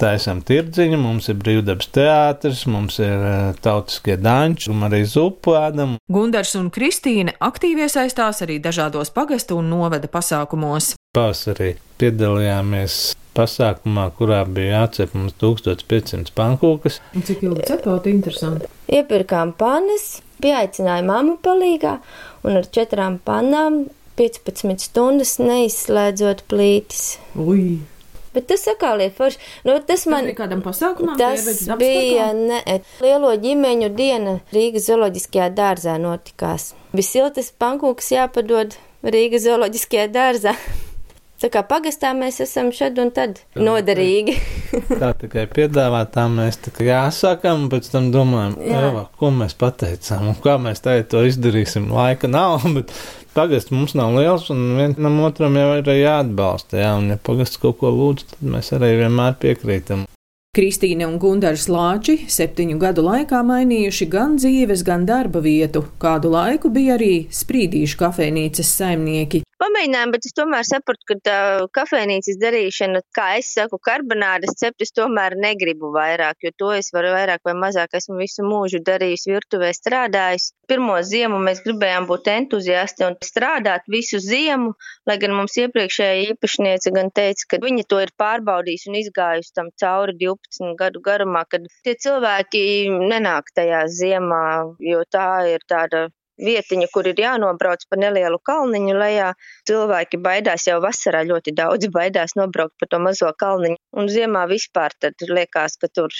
taisām 0.00 0.42
tirdziņu, 0.46 0.98
mums 1.00 1.30
ir 1.32 1.38
brīvdabas 1.40 1.90
teātris, 1.94 2.64
mums 2.70 2.98
ir 3.02 3.16
uh, 3.16 3.58
tautiskie 3.64 4.16
danči, 4.20 4.70
un 4.72 4.86
arī 4.88 5.02
zupu 5.08 5.56
ēdam. 5.58 5.96
Gundars 6.12 6.54
un 6.58 6.70
Kristīne 6.74 7.36
aktīvi 7.42 7.86
iesaistās 7.86 8.42
arī 8.46 8.58
dažādos 8.62 9.12
pagastu 9.14 9.60
un 9.60 9.70
novada 9.72 10.10
pasākumos. 10.12 10.94
Pavasarī 11.16 11.74
piedalījāmies 12.00 13.16
pasākumā, 13.36 14.08
kurā 14.16 14.42
bija 14.48 14.82
jācep 14.82 15.16
mums 15.16 15.36
1500 15.40 16.32
pankūkas. 16.36 17.00
Un 17.16 17.26
cik 17.26 17.44
ilgi 17.46 17.66
cepāt, 17.68 18.08
interesanti. 18.10 18.70
Iepirkām 18.92 19.52
panes, 19.58 20.20
pieaicināja 20.44 21.04
mammu 21.06 21.38
palīgā, 21.44 21.98
un 22.46 22.60
ar 22.60 22.70
četrām 22.72 23.20
panām 23.24 23.84
15 24.16 24.88
stundas 24.88 25.36
neizslēdzot 25.42 26.46
plītis. 26.48 27.16
Ui! 27.36 27.95
Bet 28.36 28.50
tas 28.52 28.66
atkal 28.68 29.00
ir 29.00 29.14
forši. 29.16 29.40
Nu, 29.64 29.78
tas 29.88 30.04
man 30.12 30.28
Tas 30.28 30.36
kādam 30.36 30.62
pasākumam? 30.64 31.16
Tas 31.16 31.46
bija 31.80 32.30
ne, 32.36 32.60
lielo 33.00 33.32
ģimeņu 33.40 33.88
diena 33.96 34.34
Rīgas 34.52 34.90
zooloģiskajā 34.90 35.48
dārzā 35.56 35.96
notikās. 36.02 36.74
Bija 36.92 37.08
siltas 37.08 37.48
pankūkas 37.56 38.12
jāpadod 38.12 38.76
Rīgas 39.06 39.46
zooloģiskajā 39.48 40.10
dārzā. 40.12 40.52
Tā 41.36 41.50
kā 41.52 41.60
pagastā 41.68 42.14
mēs 42.16 42.38
esam 42.40 42.70
šad 42.72 42.96
un 43.02 43.10
tad 43.12 43.42
noderīgi. 43.60 44.38
Tā 45.02 45.10
tikai 45.20 45.44
piedāvā, 45.52 46.00
tā 46.08 46.24
mēs 46.32 46.56
tikai 46.64 46.88
jāsakām, 46.88 47.66
un 47.66 47.72
pēc 47.74 47.90
tam 47.92 48.08
domājam. 48.14 48.56
Eva, 48.64 49.04
ko 49.20 49.30
mēs 49.36 49.52
pateicām, 49.60 50.30
un 50.32 50.40
kā 50.40 50.56
mēs 50.62 50.80
tagad 50.86 51.10
to 51.12 51.20
izdarīsim. 51.28 51.90
Laika 51.92 52.30
nav, 52.32 52.64
bet 52.78 52.94
pagasts 53.36 53.74
mums 53.74 53.92
nav 53.98 54.16
liels, 54.16 54.48
un 54.54 54.64
vienam 54.80 55.20
otram 55.28 55.60
jau 55.60 55.70
ir 55.76 55.92
jāatbalsta. 56.00 56.80
Jā, 56.80 56.96
un 57.02 57.12
ja 57.12 57.20
pagasts 57.20 57.60
kaut 57.60 57.82
ko 57.84 57.92
lūdz, 57.92 58.30
tad 58.32 58.52
mēs 58.56 58.72
arī 58.78 58.94
vienmēr 59.04 59.36
piekrītam. 59.44 60.08
Kristīne 60.56 61.04
un 61.04 61.18
Gundars 61.20 61.66
Lāči 61.68 62.14
septiņu 62.32 62.78
gadu 62.80 63.02
laikā 63.04 63.42
mainījuši 63.44 64.06
gan 64.08 64.38
dzīves, 64.40 64.86
gan 64.88 65.04
darba 65.04 65.42
vietu. 65.44 65.82
Kādu 66.00 66.30
laiku 66.32 66.70
bija 66.72 66.94
arī 66.96 67.26
sprīdīšu 67.28 67.98
kafejnīcas 68.00 68.70
saimnieki. 68.78 69.42
Pamēģinājām, 69.56 70.10
bet 70.12 70.26
es 70.28 70.34
tomēr 70.36 70.64
sapratu, 70.68 71.06
ka 71.08 71.14
tā 71.24 71.36
kafejnīcas 71.76 72.36
darīšana, 72.42 73.00
kā 73.16 73.28
es 73.38 73.54
saku, 73.56 73.78
karbonādes 73.88 74.52
cept, 74.60 74.82
es 74.84 74.92
tomēr 74.92 75.32
negribu 75.40 75.88
vairāk, 75.94 76.36
jo 76.44 76.50
to 76.60 76.72
es 76.76 76.90
varu 76.92 77.14
vairāk 77.14 77.40
vai 77.48 77.54
mazāk 77.56 77.96
esmu 77.96 78.18
visu 78.20 78.44
mūžu 78.44 78.82
darījusi 78.84 79.32
virtuvē 79.32 79.70
strādājis. 79.78 80.50
Pirmo 80.68 80.98
ziemu 81.08 81.38
mēs 81.46 81.62
gribējām 81.64 82.08
būt 82.10 82.28
entuziasti 82.34 83.06
un 83.08 83.16
strādāt 83.24 83.88
visu 83.88 84.20
ziemu, 84.20 84.74
lai 85.08 85.16
gan 85.24 85.32
mums 85.38 85.56
iepriekšējā 85.62 86.34
īpašniece 86.34 86.92
gan 86.98 87.08
teica, 87.16 87.48
ka 87.54 87.62
viņa 87.64 87.86
to 87.88 88.02
ir 88.04 88.12
pārbaudījusi 88.20 88.92
un 88.92 89.00
izgājusi 89.00 89.56
tam 89.56 89.72
cauri 89.80 90.18
12 90.20 90.76
gadu 90.82 91.00
garumā, 91.08 91.46
kad 91.48 91.64
tie 91.86 91.96
cilvēki 91.96 92.66
nenāk 92.92 93.48
tajā 93.56 93.86
ziemā, 93.88 94.44
jo 94.92 95.00
tā 95.08 95.30
ir 95.54 95.64
tāda 95.64 96.10
vietiņa, 96.40 96.88
kur 96.92 97.08
ir 97.08 97.20
jānobrauc 97.20 97.84
pa 97.90 97.98
nelielu 98.00 98.38
kalniņu 98.48 98.96
lejā. 98.96 99.32
Cilvēki 99.68 100.20
baidās 100.22 100.66
jau 100.68 100.78
vasarā 100.84 101.22
ļoti 101.28 101.54
daudz, 101.56 101.88
baidās 101.92 102.36
nobraukt 102.38 102.76
pa 102.80 102.90
to 102.90 103.00
mazo 103.02 103.32
kalniņu. 103.38 103.80
Un 103.96 104.10
ziemā 104.12 104.46
vispār 104.50 104.96
tad 105.00 105.14
liekas, 105.28 105.78
ka 105.80 105.88
tur 105.92 106.12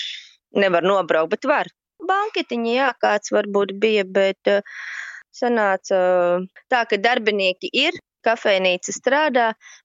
nevar 0.57 0.85
nobraukt, 0.85 1.35
bet 1.35 1.49
var. 1.49 1.71
Banketiņi, 2.07 2.75
jā, 2.77 2.91
kāds 3.01 3.33
varbūt 3.33 3.73
bija, 3.81 4.03
bet 4.05 4.51
uh, 4.51 4.61
sanāca 5.33 6.01
uh, 6.01 6.45
tā, 6.69 6.83
ka 6.89 7.01
darbinieki 7.01 7.73
ir. 7.85 8.03
Kafejnīca 8.27 8.91
strādā, 8.91 9.43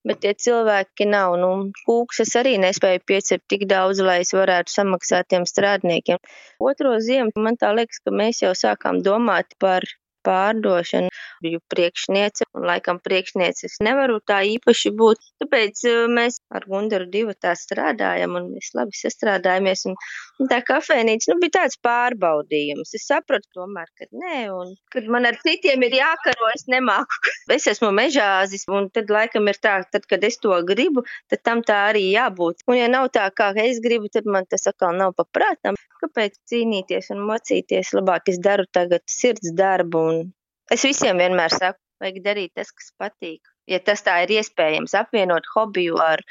bet 0.09 0.19
tie 0.25 0.33
cilvēki 0.35 1.05
nav. 1.07 1.37
Nu, 1.39 1.51
kūks 1.87 2.25
es 2.25 2.33
arī 2.41 2.57
nespēju 2.59 3.03
piecept 3.07 3.45
tik 3.53 3.69
daudz, 3.71 4.01
lai 4.03 4.17
es 4.25 4.33
varētu 4.35 4.73
samaksāt 4.73 5.29
tiem 5.31 5.45
strādniekiem. 5.47 6.19
Otro 6.59 6.97
ziemu 7.05 7.31
man 7.45 7.61
tā 7.61 7.71
liekas, 7.77 8.01
ka 8.03 8.11
mēs 8.11 8.43
jau 8.43 8.51
sākām 8.59 8.99
domāt 9.07 9.55
par 9.63 9.87
pārdošanu. 10.27 11.11
Biju 11.43 11.59
priekšniece, 11.73 12.47
un 12.55 12.67
laikam 12.69 13.01
priekšnieces 13.03 13.81
nevaru 13.83 14.21
tā 14.29 14.43
īpaši 14.47 14.93
būt. 14.99 15.23
Tāpēc 15.43 15.83
uh, 15.91 16.05
mēs 16.11 16.39
ar 16.55 16.67
Gundaru 16.71 17.09
divu 17.11 17.35
tā 17.35 17.55
strādājam, 17.59 18.37
un 18.39 18.51
mēs 18.55 18.71
labi 18.79 18.95
sastrādājamies. 18.99 19.85
Un, 19.91 19.97
un 20.43 20.51
tā 20.53 20.61
kafejnīca 20.67 21.33
nu, 21.33 21.39
bija 21.43 21.57
tāds 21.59 21.79
pārbaudījums. 21.83 22.95
Es 22.99 23.09
sapratu 23.11 23.51
tomēr, 23.59 23.91
ka 23.99 24.09
nē, 24.11 24.39
un 24.55 24.75
kad 24.95 25.09
man 25.11 25.27
ar 25.29 25.39
citiem 25.43 25.83
ir 25.89 25.99
jākaro, 26.03 26.53
es 26.57 26.69
nemāku. 26.71 27.23
Es 27.53 27.67
esmu 27.69 27.91
mežāzis, 27.93 28.63
un 28.73 28.87
tad 28.95 29.11
laikam 29.13 29.49
ir 29.51 29.59
tā, 29.61 29.75
tad, 29.93 30.07
kad 30.09 30.23
es 30.25 30.39
to 30.41 30.55
gribu, 30.69 31.03
tad 31.29 31.43
tam 31.45 31.61
tā 31.67 31.83
arī 31.91 32.07
jābūt. 32.15 32.65
Un 32.71 32.79
ja 32.79 32.89
nav 32.89 33.11
tā, 33.13 33.27
kā 33.37 33.51
es 33.61 33.83
gribu, 33.85 34.09
tad 34.13 34.29
man 34.31 34.49
tas 34.49 34.65
atkal 34.71 34.97
nav 34.97 35.13
paprātam. 35.19 35.77
Kāpēc 36.03 36.39
cīnīties 36.51 37.13
un 37.15 37.23
mocīties? 37.29 37.93
Labāk 37.95 38.33
es 38.33 38.41
daru 38.43 38.67
tagad 38.75 39.05
sirds 39.07 39.53
darbu. 39.59 40.03
Es 40.73 40.83
visiem 40.87 41.21
vienmēr 41.23 41.55
saku, 41.55 41.79
vajag 42.03 42.21
darīt 42.25 42.53
tas, 42.59 42.73
kas 42.75 42.91
patīk. 42.99 43.41
Ja 43.71 43.79
tas 43.79 44.03
tā 44.03 44.17
ir 44.25 44.35
iespējams, 44.41 44.97
apvienot 44.99 45.47
hobiju 45.55 46.01
ar 46.03 46.25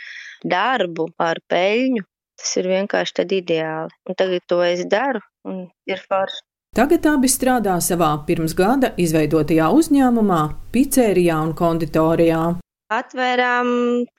darbu, 0.44 1.08
ar 1.24 1.40
peļņu, 1.48 2.04
tas 2.42 2.56
ir 2.60 2.68
vienkārši 2.74 3.28
ideāli. 3.40 3.96
Un 4.10 4.18
tagad 4.20 4.48
to 4.52 4.60
es 4.68 4.84
daru, 4.92 5.24
un 5.48 5.68
ir 5.88 6.04
forši. 6.10 6.44
Tagad 6.76 7.08
abi 7.12 7.28
strādā 7.28 7.74
savā 7.84 8.14
pirms 8.28 8.54
gada 8.56 8.94
izveidotajā 8.96 9.66
uzņēmumā, 9.76 10.42
pizzērijā 10.72 11.40
un 11.44 11.56
konditorijā. 11.62 12.44
Atvērām 12.92 13.68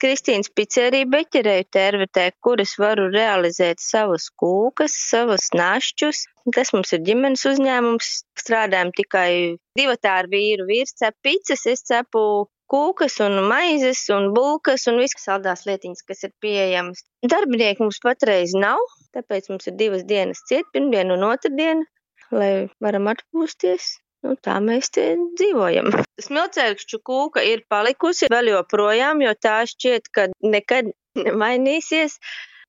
Kristīnas 0.00 0.48
pizzeriju 0.56 1.10
Beķerēju 1.12 1.66
tervetē, 1.76 2.30
kur 2.40 2.60
es 2.62 2.72
varu 2.80 3.10
realizēt 3.12 3.82
savas 3.84 4.30
kūkas, 4.40 4.94
savas 5.10 5.50
našķus. 5.52 6.22
Tas 6.56 6.72
mums 6.72 6.94
ir 6.96 7.02
ģimenes 7.04 7.44
uzņēmums. 7.50 8.12
Strādājam 8.40 8.94
tikai 8.96 9.28
divi 9.76 9.96
tā 10.00 10.14
ar 10.22 10.30
vīru. 10.32 10.64
Vīrs 10.70 10.96
cep 11.02 11.18
pizzas, 11.26 11.66
es 11.68 11.84
cepu 11.90 12.24
kūkas 12.72 13.18
un 13.26 13.36
maizes 13.50 14.06
un 14.16 14.30
bulkas 14.32 14.88
un 14.88 15.02
visas 15.02 15.28
saldās 15.28 15.66
lietiņas, 15.68 16.06
kas 16.08 16.24
ir 16.24 16.32
pieejamas. 16.40 17.04
Darbinieki 17.28 17.84
mums 17.84 18.00
patreiz 18.00 18.56
nav, 18.56 18.80
tāpēc 19.12 19.52
mums 19.52 19.68
ir 19.68 19.76
divas 19.76 20.06
dienas 20.08 20.40
ciet, 20.48 20.64
pirmdiena 20.72 21.18
un 21.18 21.28
otrdiena, 21.28 21.84
lai 22.32 22.52
varam 22.80 23.12
atpūsties. 23.12 23.98
Nu, 24.22 24.36
tā 24.38 24.58
mēs 24.62 24.92
te 24.94 25.04
dzīvojam. 25.38 25.90
Smilcēkšķu 26.22 26.98
kūka 27.08 27.42
ir 27.42 27.64
palikusi 27.70 28.28
vēl 28.30 28.52
joprojām, 28.52 29.22
jo 29.24 29.32
tā 29.34 29.62
šķiet, 29.66 30.10
ka 30.14 30.28
nekad 30.46 30.92
nemainīsies. 31.18 32.20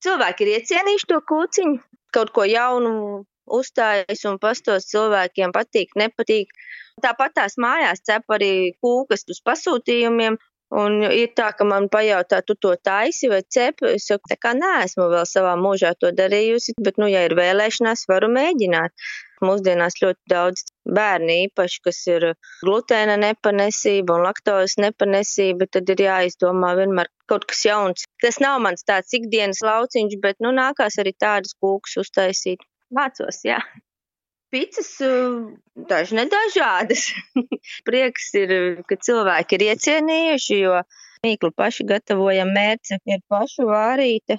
Cilvēki 0.03 0.47
ir 0.47 0.55
iecienījuši 0.57 1.09
to 1.11 1.19
kūciņu, 1.29 1.75
kaut 2.15 2.33
ko 2.35 2.47
jaunu 2.49 2.95
uzstājas 3.53 4.23
un 4.29 4.39
pastos 4.41 4.89
cilvēkiem 4.89 5.53
patīk, 5.55 5.93
nepatīk. 5.99 6.49
Tāpat 7.03 7.37
tās 7.37 7.59
mājās 7.61 8.01
cep 8.05 8.33
arī 8.33 8.73
kūkas 8.81 9.27
uz 9.29 9.43
pasūtījumiem. 9.45 10.39
Un 10.73 11.03
ir 11.05 11.29
tā, 11.37 11.51
ka 11.53 11.67
man 11.69 11.85
pajautā, 11.93 12.39
tu 12.41 12.55
to 12.57 12.71
taisi 12.81 13.29
vai 13.29 13.43
cepi. 13.45 13.91
Es 13.93 14.07
saku, 14.09 14.31
tā 14.31 14.39
kā 14.41 14.55
neesmu 14.57 15.05
vēl 15.11 15.27
savā 15.29 15.53
mūžā 15.59 15.91
to 16.01 16.09
darījusi, 16.17 16.73
bet, 16.81 16.97
nu, 16.97 17.05
ja 17.11 17.21
ir 17.27 17.35
vēlēšanās, 17.37 18.07
varu 18.09 18.31
mēģināt. 18.33 19.05
Mūsdienās 19.43 19.97
ļoti 20.01 20.31
daudz 20.31 20.65
bērni 20.97 21.37
īpaši, 21.47 21.79
kas 21.87 21.99
ir 22.11 22.25
glutēna 22.63 23.17
nepanesība 23.21 24.17
un 24.17 24.25
laktozes 24.27 24.77
nepanesība, 24.81 25.67
tad 25.71 25.89
ir 25.93 26.03
jāizdomā 26.05 26.73
vienmēr 26.79 27.09
kaut 27.31 27.47
kas 27.49 27.63
jauns. 27.67 28.05
Tas 28.23 28.39
nav 28.43 28.59
mans 28.63 28.85
tāds 28.87 29.15
ikdienas 29.17 29.63
lauciņš, 29.65 30.19
bet, 30.23 30.39
nu, 30.43 30.53
nākās 30.55 30.99
arī 31.03 31.15
tādas 31.19 31.55
kūkas 31.59 31.99
uztaisīt. 32.03 32.63
Mācos, 32.93 33.41
jā. 33.47 33.59
Picas 34.53 34.89
daži 35.89 36.19
nedažādas. 36.19 37.07
Prieks 37.87 38.27
ir, 38.37 38.51
ka 38.85 38.99
cilvēki 39.01 39.57
ir 39.57 39.67
iecienījuši, 39.71 40.59
jo 40.61 40.81
mīklu 41.25 41.49
paši 41.57 41.87
gatavojam 41.89 42.51
mērce 42.53 42.99
ir 43.09 43.23
pašu 43.31 43.65
vārīte. 43.71 44.37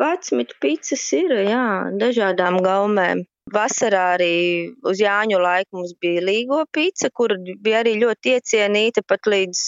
11 0.00 0.56
picas 0.64 1.02
ir, 1.12 1.34
jā, 1.44 1.64
dažādām 2.00 2.56
gaumēm. 2.64 3.26
Vasarā 3.50 4.02
arī 4.14 4.34
uz 4.86 5.00
Jāņu 5.02 5.38
laiku 5.42 5.80
mums 5.80 5.94
bija 6.02 6.22
līgo 6.22 6.60
pica, 6.72 7.10
kur 7.10 7.34
bija 7.64 7.80
arī 7.82 7.96
ļoti 7.98 8.36
iecienīta 8.36 9.02
pat 9.06 9.26
līdz, 9.26 9.62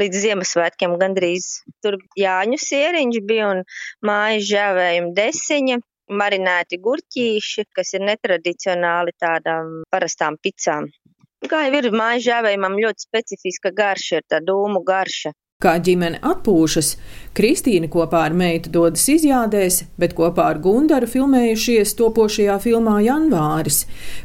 līdz 0.00 0.22
Ziemassvētkiem 0.24 0.96
gandrīz. 1.00 1.48
Tur 1.84 1.98
Jāņu 2.16 2.60
sieriņš 2.62 3.20
bija 3.28 3.50
un 3.52 3.62
mājas 4.08 4.48
žēvējuma 4.48 5.12
desiņa, 5.18 5.78
marinēti 6.08 6.78
gurķīši, 6.84 7.66
kas 7.76 7.92
ir 7.98 8.06
netradicionāli 8.08 9.12
tādām 9.20 9.82
parastām 9.92 10.38
picām. 10.40 10.88
Kā 11.48 11.66
jau 11.66 11.82
ir 11.82 11.90
mājas 11.94 12.24
žēvējumam 12.24 12.80
ļoti 12.80 13.04
specifiska 13.04 13.74
garša, 13.76 14.22
ir 14.22 14.24
tā 14.32 14.40
dūmu 14.44 14.82
garša. 14.86 15.34
Kā 15.58 15.72
ģimene 15.82 16.20
atpūšas, 16.22 16.88
Kristīna 17.34 17.88
kopā 17.90 18.20
ar 18.28 18.34
meitu 18.40 18.70
dodas 18.76 19.02
izjādēs, 19.10 19.80
bet 19.98 20.12
kopā 20.14 20.44
ar 20.52 20.60
Gundaru 20.62 21.08
filmējušies 21.10 21.96
topošajā 21.98 22.60
filmā 22.62 23.00
Janvāris. 23.02 23.80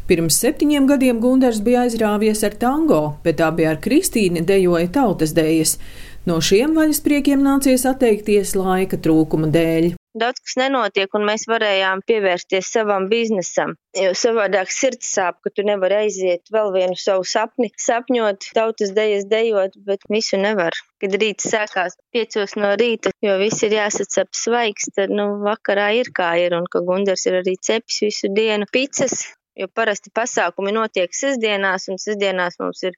Pirms 0.05 0.37
septiņiem 0.43 0.85
gadiem 0.91 1.23
Gundars 1.23 1.63
bija 1.65 1.87
aizrāvies 1.87 2.45
ar 2.45 2.53
tango, 2.61 3.01
bet 3.25 3.41
bija 3.57 3.73
ar 3.73 3.81
Kristīnu 3.81 4.45
dejoja 4.45 4.93
tautas 4.99 5.33
dējas. 5.33 5.79
No 6.29 6.37
šiem 6.37 6.77
vaļaspriekiem 6.77 7.41
nācies 7.41 7.89
atteikties 7.89 8.53
laika 8.53 9.01
trūkuma 9.01 9.49
dēļ 9.57 9.95
daudz 10.17 10.41
kas 10.43 10.55
nenotiek, 10.59 11.09
un 11.17 11.25
mēs 11.27 11.45
varējām 11.49 12.03
pievērsties 12.07 12.69
savam 12.75 13.07
biznesam. 13.11 13.75
Jo 13.97 14.13
savādāk 14.17 14.71
sirds 14.73 15.09
sāp, 15.15 15.39
ka 15.43 15.51
tu 15.53 15.65
nevari 15.67 15.99
aiziet 16.05 16.49
vēl 16.53 16.71
vienu 16.75 16.97
savu 16.99 17.25
sapni, 17.27 17.69
sapņot, 17.85 18.49
tautas 18.57 18.93
dejas 18.95 19.27
dejot, 19.29 19.77
bet 19.87 20.05
visu 20.09 20.39
nevar. 20.41 20.77
Kad 21.01 21.17
rīts 21.21 21.49
sākās 21.51 21.97
piecos 22.15 22.55
no 22.59 22.73
rīta, 22.79 23.13
jo 23.25 23.37
viss 23.41 23.65
ir 23.65 23.77
jāsacap 23.77 24.31
svaigs, 24.37 24.89
tad, 24.95 25.13
nu, 25.13 25.29
vakarā 25.45 25.91
ir 25.99 26.13
kā 26.15 26.33
ir, 26.41 26.57
un 26.57 26.69
ka 26.69 26.83
Gundars 26.85 27.27
ir 27.29 27.41
arī 27.41 27.57
cepis 27.59 28.03
visu 28.07 28.31
dienu 28.33 28.69
picas, 28.71 29.27
jo 29.59 29.67
parasti 29.69 30.13
pasākumi 30.15 30.73
notiek 30.75 31.13
sestdienās, 31.13 31.89
un 31.91 32.01
sestdienās 32.01 32.57
mums 32.61 32.81
ir 32.87 32.97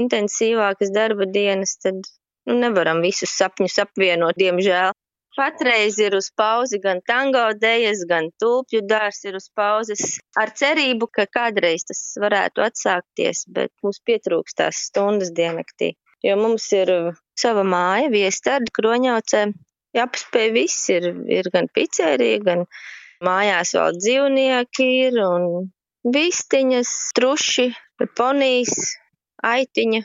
intensīvākas 0.00 0.92
darba 0.94 1.28
dienas, 1.30 1.78
tad 1.80 2.02
nu, 2.48 2.58
nevaram 2.60 3.00
visus 3.04 3.32
sapņus 3.38 3.80
apvienot, 3.86 4.36
diemžēl. 4.40 4.92
Patreiz 5.34 5.96
ir 5.98 6.14
uz 6.14 6.28
pauzi 6.38 6.78
gan 6.82 7.00
tango 7.10 7.42
dejas, 7.58 8.04
gan 8.06 8.28
tulpju 8.38 8.84
dārs 8.86 9.24
ir 9.26 9.34
uz 9.40 9.48
pauzes. 9.58 10.20
Ar 10.38 10.52
cerību, 10.60 11.08
ka 11.10 11.26
kādreiz 11.26 11.86
tas 11.88 12.02
varētu 12.22 12.62
atsākties, 12.62 13.42
bet 13.56 13.72
mums 13.82 13.98
pietrūkst 14.06 14.60
tās 14.62 14.84
stundas 14.90 15.34
diennaktī. 15.34 15.94
Jo 16.22 16.38
mums 16.40 16.68
ir 16.72 16.92
sava 17.38 17.64
māja, 17.66 18.12
viestarda 18.14 18.70
kroņaucē, 18.78 19.42
jāpaspēj 19.98 20.52
viss 20.54 20.88
ir, 20.94 21.10
ir 21.26 21.50
gan 21.54 21.66
pizzerija, 21.74 22.38
gan 22.46 22.64
mājās 23.26 23.74
vēl 23.74 23.98
dzīvnieki 23.98 24.88
ir 25.08 25.18
un 25.26 25.68
vistiņas, 26.14 26.94
truši, 27.18 27.68
ponijas, 28.16 28.94
aitiņa, 29.44 30.04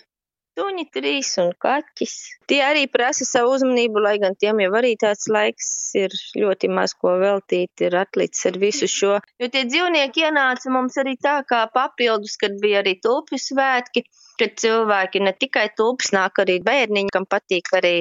suņi 0.60 0.86
trīs 0.94 1.32
un 1.42 1.52
kaķis. 1.64 2.16
Tie 2.50 2.60
arī 2.66 2.86
prasa 2.92 3.28
savu 3.28 3.54
uzmanību, 3.56 4.02
lai 4.04 4.18
gan 4.22 4.36
tiem 4.40 4.60
jau 4.64 4.72
arī 4.80 4.96
tāds 5.00 5.30
laiks 5.32 5.70
ir 6.00 6.16
ļoti 6.36 6.72
maz 6.76 6.96
ko 7.00 7.16
veltīt, 7.22 7.86
ir 7.86 7.96
atlicis 8.02 8.50
ar 8.50 8.60
visu 8.62 8.90
šo. 8.92 9.18
Jo 9.40 9.52
tie 9.54 9.66
dzīvnieki 9.70 10.26
ienāca 10.28 10.74
mums 10.74 11.00
arī 11.02 11.16
tā 11.22 11.40
kā 11.50 11.64
papildus, 11.74 12.36
kad 12.42 12.58
bija 12.62 12.84
arī 12.84 12.98
tulpju 13.04 13.40
svētki, 13.40 14.06
kad 14.40 14.56
cilvēki 14.60 15.24
ne 15.24 15.36
tikai 15.36 15.70
tulpes 15.78 16.14
nāk 16.16 16.44
arī 16.44 16.60
bērniņi, 16.66 17.14
kam 17.16 17.28
patīk 17.30 17.72
arī 17.80 17.96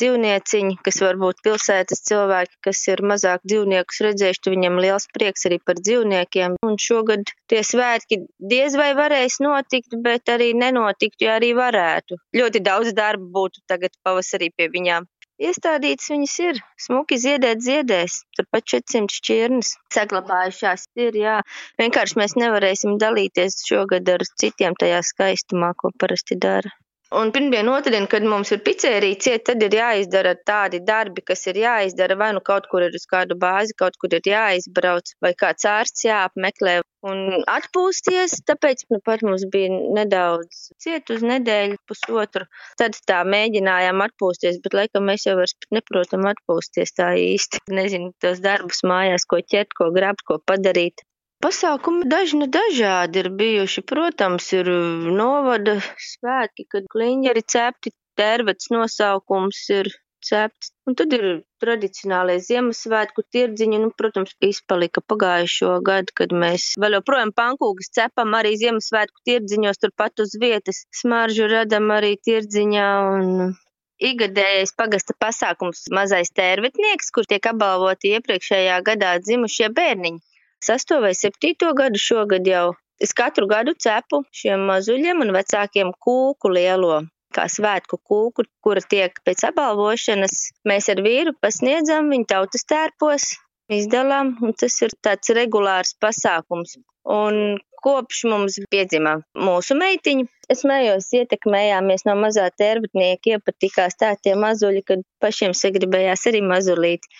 dzīvnieciņi, 0.00 0.76
kas 0.86 1.00
varbūt 1.04 1.40
pilsētas 1.46 2.04
cilvēki, 2.08 2.58
kas 2.66 2.82
ir 2.90 3.02
mazāk 3.12 3.44
dzīvniekus 3.46 4.02
redzējuši, 4.08 4.52
viņam 4.54 4.80
liels 4.84 5.08
prieks 5.14 5.48
arī 5.50 5.60
par 5.64 5.80
dzīvniekiem. 5.80 6.58
Un 6.66 6.78
šogad 6.80 7.32
tie 7.50 7.62
svētki 7.66 8.20
diez 8.54 8.76
vai 8.80 8.92
varēs 8.98 9.40
notikt, 9.44 9.96
bet 10.04 10.30
arī 10.34 10.52
nenotikt, 10.58 11.20
ja 11.24 11.38
arī 11.38 11.54
varētu. 11.58 12.20
Ļoti 12.36 12.64
daudz 12.68 12.94
darba 12.96 13.30
būtu 13.38 13.64
tagad 13.70 13.96
pavasarī 14.04 14.50
pie 14.56 14.70
viņām. 14.72 15.08
Iestādītas 15.42 16.10
viņas 16.12 16.34
ir, 16.44 16.58
smuki 16.78 17.16
ziedēt 17.18 17.62
ziedēs, 17.66 18.20
turpat 18.38 18.68
400 18.70 19.16
šķirnes 19.16 19.72
saglabājušās 19.96 20.86
ir, 21.06 21.18
jā. 21.18 21.40
Vienkārši 21.82 22.20
mēs 22.20 22.36
nevarēsim 22.38 22.94
dalīties 23.02 23.58
šogad 23.66 24.14
ar 24.14 24.22
citiem 24.44 24.78
tajā 24.78 25.02
skaistumā, 25.10 25.72
ko 25.74 25.90
parasti 25.98 26.38
dara. 26.46 26.70
Un 27.12 27.30
pirmdien, 27.34 27.68
otrdien, 27.68 28.06
kad 28.08 28.24
mums 28.24 28.50
ir 28.54 28.62
pizzerija 28.64 29.18
ciet, 29.24 29.42
tad 29.48 29.62
ir 29.62 29.74
jāizdara 29.76 30.32
tādi 30.48 30.80
darbi, 30.88 31.20
kas 31.28 31.44
ir 31.52 31.58
jāizdara. 31.60 32.16
Vai 32.16 32.30
nu 32.32 32.40
kaut 32.40 32.64
kur 32.70 32.86
ir 32.86 32.96
uz 32.96 33.04
kādu 33.10 33.36
bāzi, 33.42 33.76
kaut 33.76 33.98
kur 34.00 34.16
ir 34.16 34.24
jāizbrauc, 34.30 35.12
vai 35.22 35.34
kāds 35.44 35.68
ārsts 35.68 36.06
jāapmeklē 36.08 36.78
un 37.10 37.44
atpūsties. 37.54 38.38
Tāpēc 38.48 38.86
nu, 38.94 39.02
pat 39.04 39.22
mums 39.28 39.44
bija 39.52 39.68
nedaudz 40.00 40.64
ciet 40.80 41.12
uz 41.12 41.22
nedēļu, 41.28 41.78
pusotru. 41.86 42.48
Tad 42.80 42.96
tā 43.12 43.20
mēģinājām 43.36 44.00
atpūsties, 44.08 44.62
bet 44.64 44.80
laikam 44.80 45.04
mēs 45.12 45.28
jau 45.28 45.36
vairs 45.42 45.54
neprotam 45.76 46.24
atpūsties 46.32 46.96
tā 46.96 47.12
īsti. 47.20 47.66
Nezinu, 47.80 48.14
tos 48.24 48.40
darbus 48.44 48.80
mājās, 48.88 49.28
ko 49.28 49.44
ķert, 49.44 49.76
ko 49.76 49.92
grabt, 49.92 50.24
ko 50.24 50.40
padarīt. 50.40 51.04
Pasākumi 51.44 52.06
daži 52.08 52.38
nu 52.40 52.46
dažādi 52.48 53.18
ir 53.20 53.26
bijuši. 53.40 53.82
Protams, 53.90 54.46
ir 54.56 54.70
novada 55.18 55.74
svētki, 56.00 56.64
kad 56.72 56.86
kliņģeri 56.94 57.42
cepti, 57.54 57.92
tērvets 58.16 58.70
nosaukums 58.72 59.58
ir 59.76 59.90
cepts. 60.24 60.72
Un 60.88 60.96
tad 60.96 61.12
ir 61.12 61.26
tradicionālie 61.60 62.38
Ziemassvētku 62.46 63.26
tirdziņi, 63.36 63.82
nu, 63.84 63.92
protams, 63.92 64.32
izpalika 64.48 65.04
pagājušo 65.12 65.76
gadu, 65.84 66.16
kad 66.16 66.32
mēs 66.32 66.70
vēl 66.80 66.96
joprojām 67.02 67.36
pankūgas 67.36 67.92
cepam 68.00 68.32
arī 68.40 68.56
Ziemassvētku 68.64 69.28
tirdziņos 69.28 69.84
turpat 69.84 70.24
uz 70.24 70.32
vietas. 70.40 70.86
Smaržu 70.96 71.52
radam 71.52 71.92
arī 71.92 72.16
tirdziņā 72.24 72.90
un 73.12 73.56
Igadējais 74.04 74.72
pagasta 74.80 75.14
pasākums 75.20 75.84
mazais 75.92 76.32
tērvetnieks, 76.34 77.12
kur 77.14 77.28
tiek 77.28 77.52
apbalvoti 77.52 78.16
iepriekšējā 78.16 78.80
gadā 78.88 79.18
dzimušie 79.22 79.68
bērniņi 79.76 80.24
sesto 80.68 81.00
vai 81.04 81.12
septīto 81.18 81.72
gadu 81.78 82.00
šogad 82.00 82.48
jau. 82.48 82.72
Es 83.02 83.12
katru 83.16 83.48
gadu 83.50 83.74
cepu 83.86 84.22
šiem 84.40 84.64
mazuļiem 84.68 85.24
un 85.24 85.34
vecākiem 85.34 85.90
kūku 86.06 86.52
lielo, 86.54 87.00
kā 87.34 87.48
svētku 87.50 87.98
kūku, 87.98 88.46
kura 88.64 88.82
tiek 88.94 89.18
pēc 89.26 89.48
apbalvošanas. 89.50 90.36
Mēs 90.70 90.90
ar 90.94 91.02
vīru 91.04 91.34
pasniedzam 91.42 92.12
viņu 92.14 92.30
tautas 92.30 92.66
tērpos, 92.70 93.32
izdalām, 93.72 94.36
un 94.44 94.54
tas 94.60 94.76
ir 94.86 94.94
tāds 95.02 95.34
regulārs 95.36 95.94
pasākums. 96.00 96.78
Un 97.04 97.58
kopš 97.84 98.22
mums 98.30 98.56
piedzima 98.72 99.18
mūsu 99.36 99.76
meitiņa, 99.76 100.24
es 100.52 100.64
mējos 100.68 101.10
ietekmējāmies 101.18 102.06
no 102.08 102.14
mazā 102.20 102.46
tērbatnieka, 102.62 103.36
iepatikās 103.36 103.98
tā 104.00 104.14
tie 104.22 104.36
mazuļi, 104.40 104.84
kad 104.88 105.04
pašiem 105.20 105.52
sagribējās 105.56 106.24
arī 106.30 106.40
mazulīti. 106.46 107.10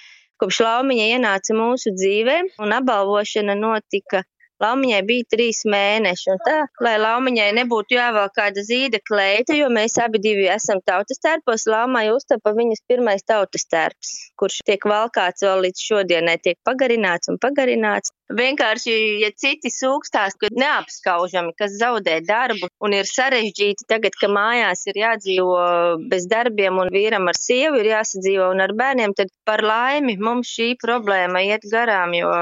Kopš 0.42 0.56
laumiņa 0.66 1.04
ienāca 1.16 1.54
mūsu 1.58 1.92
dzīvē 1.98 2.36
un 2.66 2.74
apbalvošana 2.78 3.54
notika 3.60 4.24
Laumiņai 4.64 5.02
bija 5.08 5.28
trīs 5.34 5.62
mēneši, 5.68 6.30
un 6.34 6.42
tā, 6.46 6.56
lai 6.84 6.94
Laumiņai 7.02 7.50
nebūtu 7.60 7.98
jāvēl 7.98 8.30
kāda 8.36 8.64
zīda 8.66 9.00
kleita, 9.08 9.56
jo 9.58 9.68
mēs 9.72 9.98
abi 10.02 10.22
divi 10.24 10.48
esam 10.52 10.82
tautas 10.86 11.20
tērpos, 11.24 11.68
Laumai 11.70 12.06
uztapa 12.14 12.54
viņas 12.56 12.84
pirmais 12.88 13.26
tautas 13.28 13.68
tērps, 13.70 14.14
kurš 14.40 14.60
tiek 14.66 14.88
valkāts 14.88 15.44
vēl 15.46 15.66
līdz 15.68 15.86
šodienai, 15.88 16.38
tiek 16.42 16.60
pagarināts 16.66 17.32
un 17.32 17.40
pagarināts. 17.42 18.14
Vienkārši, 18.32 18.92
ja 19.20 19.28
citi 19.36 19.68
sūkstās, 19.68 20.38
ka 20.40 20.48
neapskaužami, 20.56 21.52
kas 21.58 21.74
zaudē 21.76 22.16
darbu 22.24 22.70
un 22.80 22.94
ir 22.96 23.04
sarežģīti 23.04 23.84
tagad, 23.90 24.16
ka 24.16 24.30
mājās 24.32 24.86
ir 24.88 24.96
jādzīvo 25.02 25.58
bez 26.08 26.24
darbiem 26.30 26.80
un 26.80 26.88
vīram 26.94 27.28
ar 27.28 27.36
sievu 27.36 27.82
ir 27.82 27.90
jāsadzīvo 27.90 28.48
un 28.54 28.64
ar 28.64 28.72
bērniem, 28.78 29.12
tad 29.18 29.28
par 29.44 29.60
laimi 29.66 30.16
mums 30.16 30.48
šī 30.56 30.70
problēma 30.80 31.44
iet 31.44 31.68
garām, 31.68 32.16
jo 32.16 32.32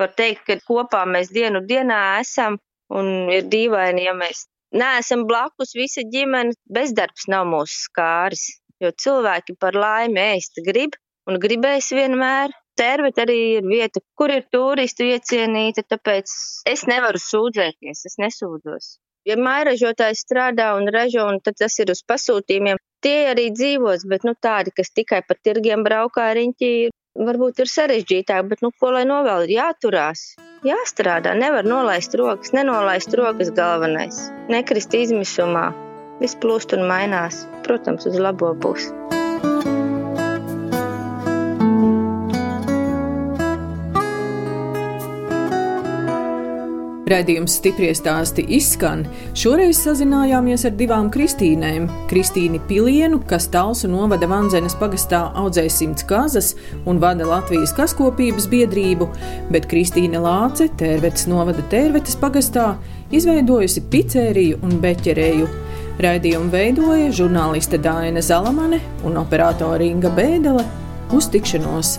var 0.00 0.10
teikt, 0.18 0.42
ka 0.48 0.58
kopā 0.66 1.04
mēs 1.06 1.30
dienu 1.30 1.59
dienā 1.66 2.00
esam 2.20 2.58
un 2.90 3.30
ir 3.32 3.46
dīvaini, 3.50 4.06
ja 4.08 4.14
mēs 4.16 4.46
neesam 4.76 5.26
blakus 5.28 5.74
visa 5.78 6.02
ģimene, 6.14 6.56
bezdarbs 6.70 7.28
nav 7.30 7.46
mūsu 7.50 7.86
skāris, 7.86 8.46
jo 8.82 8.90
cilvēki 9.04 9.58
par 9.60 9.78
laimi 9.78 10.22
ēst 10.32 10.62
grib 10.66 10.96
un 11.28 11.38
gribēs 11.42 11.92
vienmēr 11.94 12.54
Tērvet 12.80 13.18
arī 13.20 13.36
ir 13.58 13.66
vieta, 13.68 14.00
kur 14.16 14.32
ir 14.32 14.46
turistu 14.54 15.04
iecienīta, 15.04 15.82
tāpēc 15.92 16.32
es 16.70 16.86
nevaru 16.88 17.20
sūdzēties, 17.20 18.06
es 18.08 18.16
nesūdzos. 18.22 18.86
Ja 19.28 19.36
mairažotājs 19.36 20.22
strādā 20.24 20.70
un 20.78 20.88
ražo, 20.94 21.26
un 21.28 21.42
tad 21.44 21.58
tas 21.60 21.76
ir 21.82 21.92
uz 21.92 22.00
pasūtījumiem, 22.08 22.80
tie 23.04 23.18
arī 23.34 23.50
dzīvos, 23.52 24.06
bet 24.08 24.24
nu 24.24 24.32
tādi, 24.46 24.72
kas 24.72 24.94
tikai 24.96 25.20
pa 25.28 25.36
tirgiem 25.36 25.84
braukā 25.84 26.30
riņķī, 26.38 26.72
varbūt 27.18 27.62
ir 27.62 27.70
sarežģītāk, 27.70 28.48
bet 28.52 28.64
nu 28.64 28.70
ko 28.72 28.92
lai 28.94 29.04
novēl, 29.08 29.46
ir 29.46 29.56
jāturās, 29.58 30.34
jāstrādā, 30.66 31.34
nevar 31.38 31.66
nolaist 31.66 32.14
rokas, 32.18 32.54
nenolaist 32.56 33.14
rokas 33.18 33.52
galvenais, 33.56 34.28
nekrist 34.52 34.94
izmisumā, 34.94 35.70
viss 36.20 36.38
plūst 36.40 36.76
un 36.76 36.86
mainās, 36.90 37.44
protams, 37.66 38.06
uz 38.06 38.20
labo 38.20 38.54
pusi. 38.62 39.19
Raidījums 47.10 47.56
stipri 47.58 47.88
stāsti 47.96 48.44
izskan. 48.54 49.00
Šoreiz 49.34 49.80
sazinājāmies 49.82 50.62
ar 50.68 50.76
divām 50.78 51.08
Kristīnēm. 51.10 51.88
Kristīnu 52.10 52.60
Pilienu, 52.68 53.18
kas 53.26 53.48
Talsu 53.50 53.88
novada 53.90 54.28
Vanzenes 54.30 54.76
pagastā 54.78 55.24
audzē 55.40 55.64
simts 55.74 56.06
kazas 56.06 56.52
un 56.86 57.00
vada 57.02 57.26
Latvijas 57.26 57.72
kaskopības 57.74 58.46
biedrību, 58.52 59.08
bet 59.50 59.66
Kristīna 59.72 60.22
Lāce, 60.22 60.68
Tērvetes 60.78 61.26
novada 61.30 61.64
Tērvetes 61.72 62.14
pagastā, 62.20 62.76
izveidojusi 63.10 63.82
pizzēriju 63.90 64.60
un 64.66 64.76
beķerēju. 64.84 65.48
Raidījumu 66.00 66.54
veidoja 66.54 67.10
žurnāliste 67.18 67.80
Dāna 67.82 68.22
Zalamane 68.22 68.78
un 69.02 69.18
operātore 69.18 69.90
Inga 69.90 70.14
Bēdele 70.14 70.62
uz 71.16 71.26
tikšanos! 71.34 71.98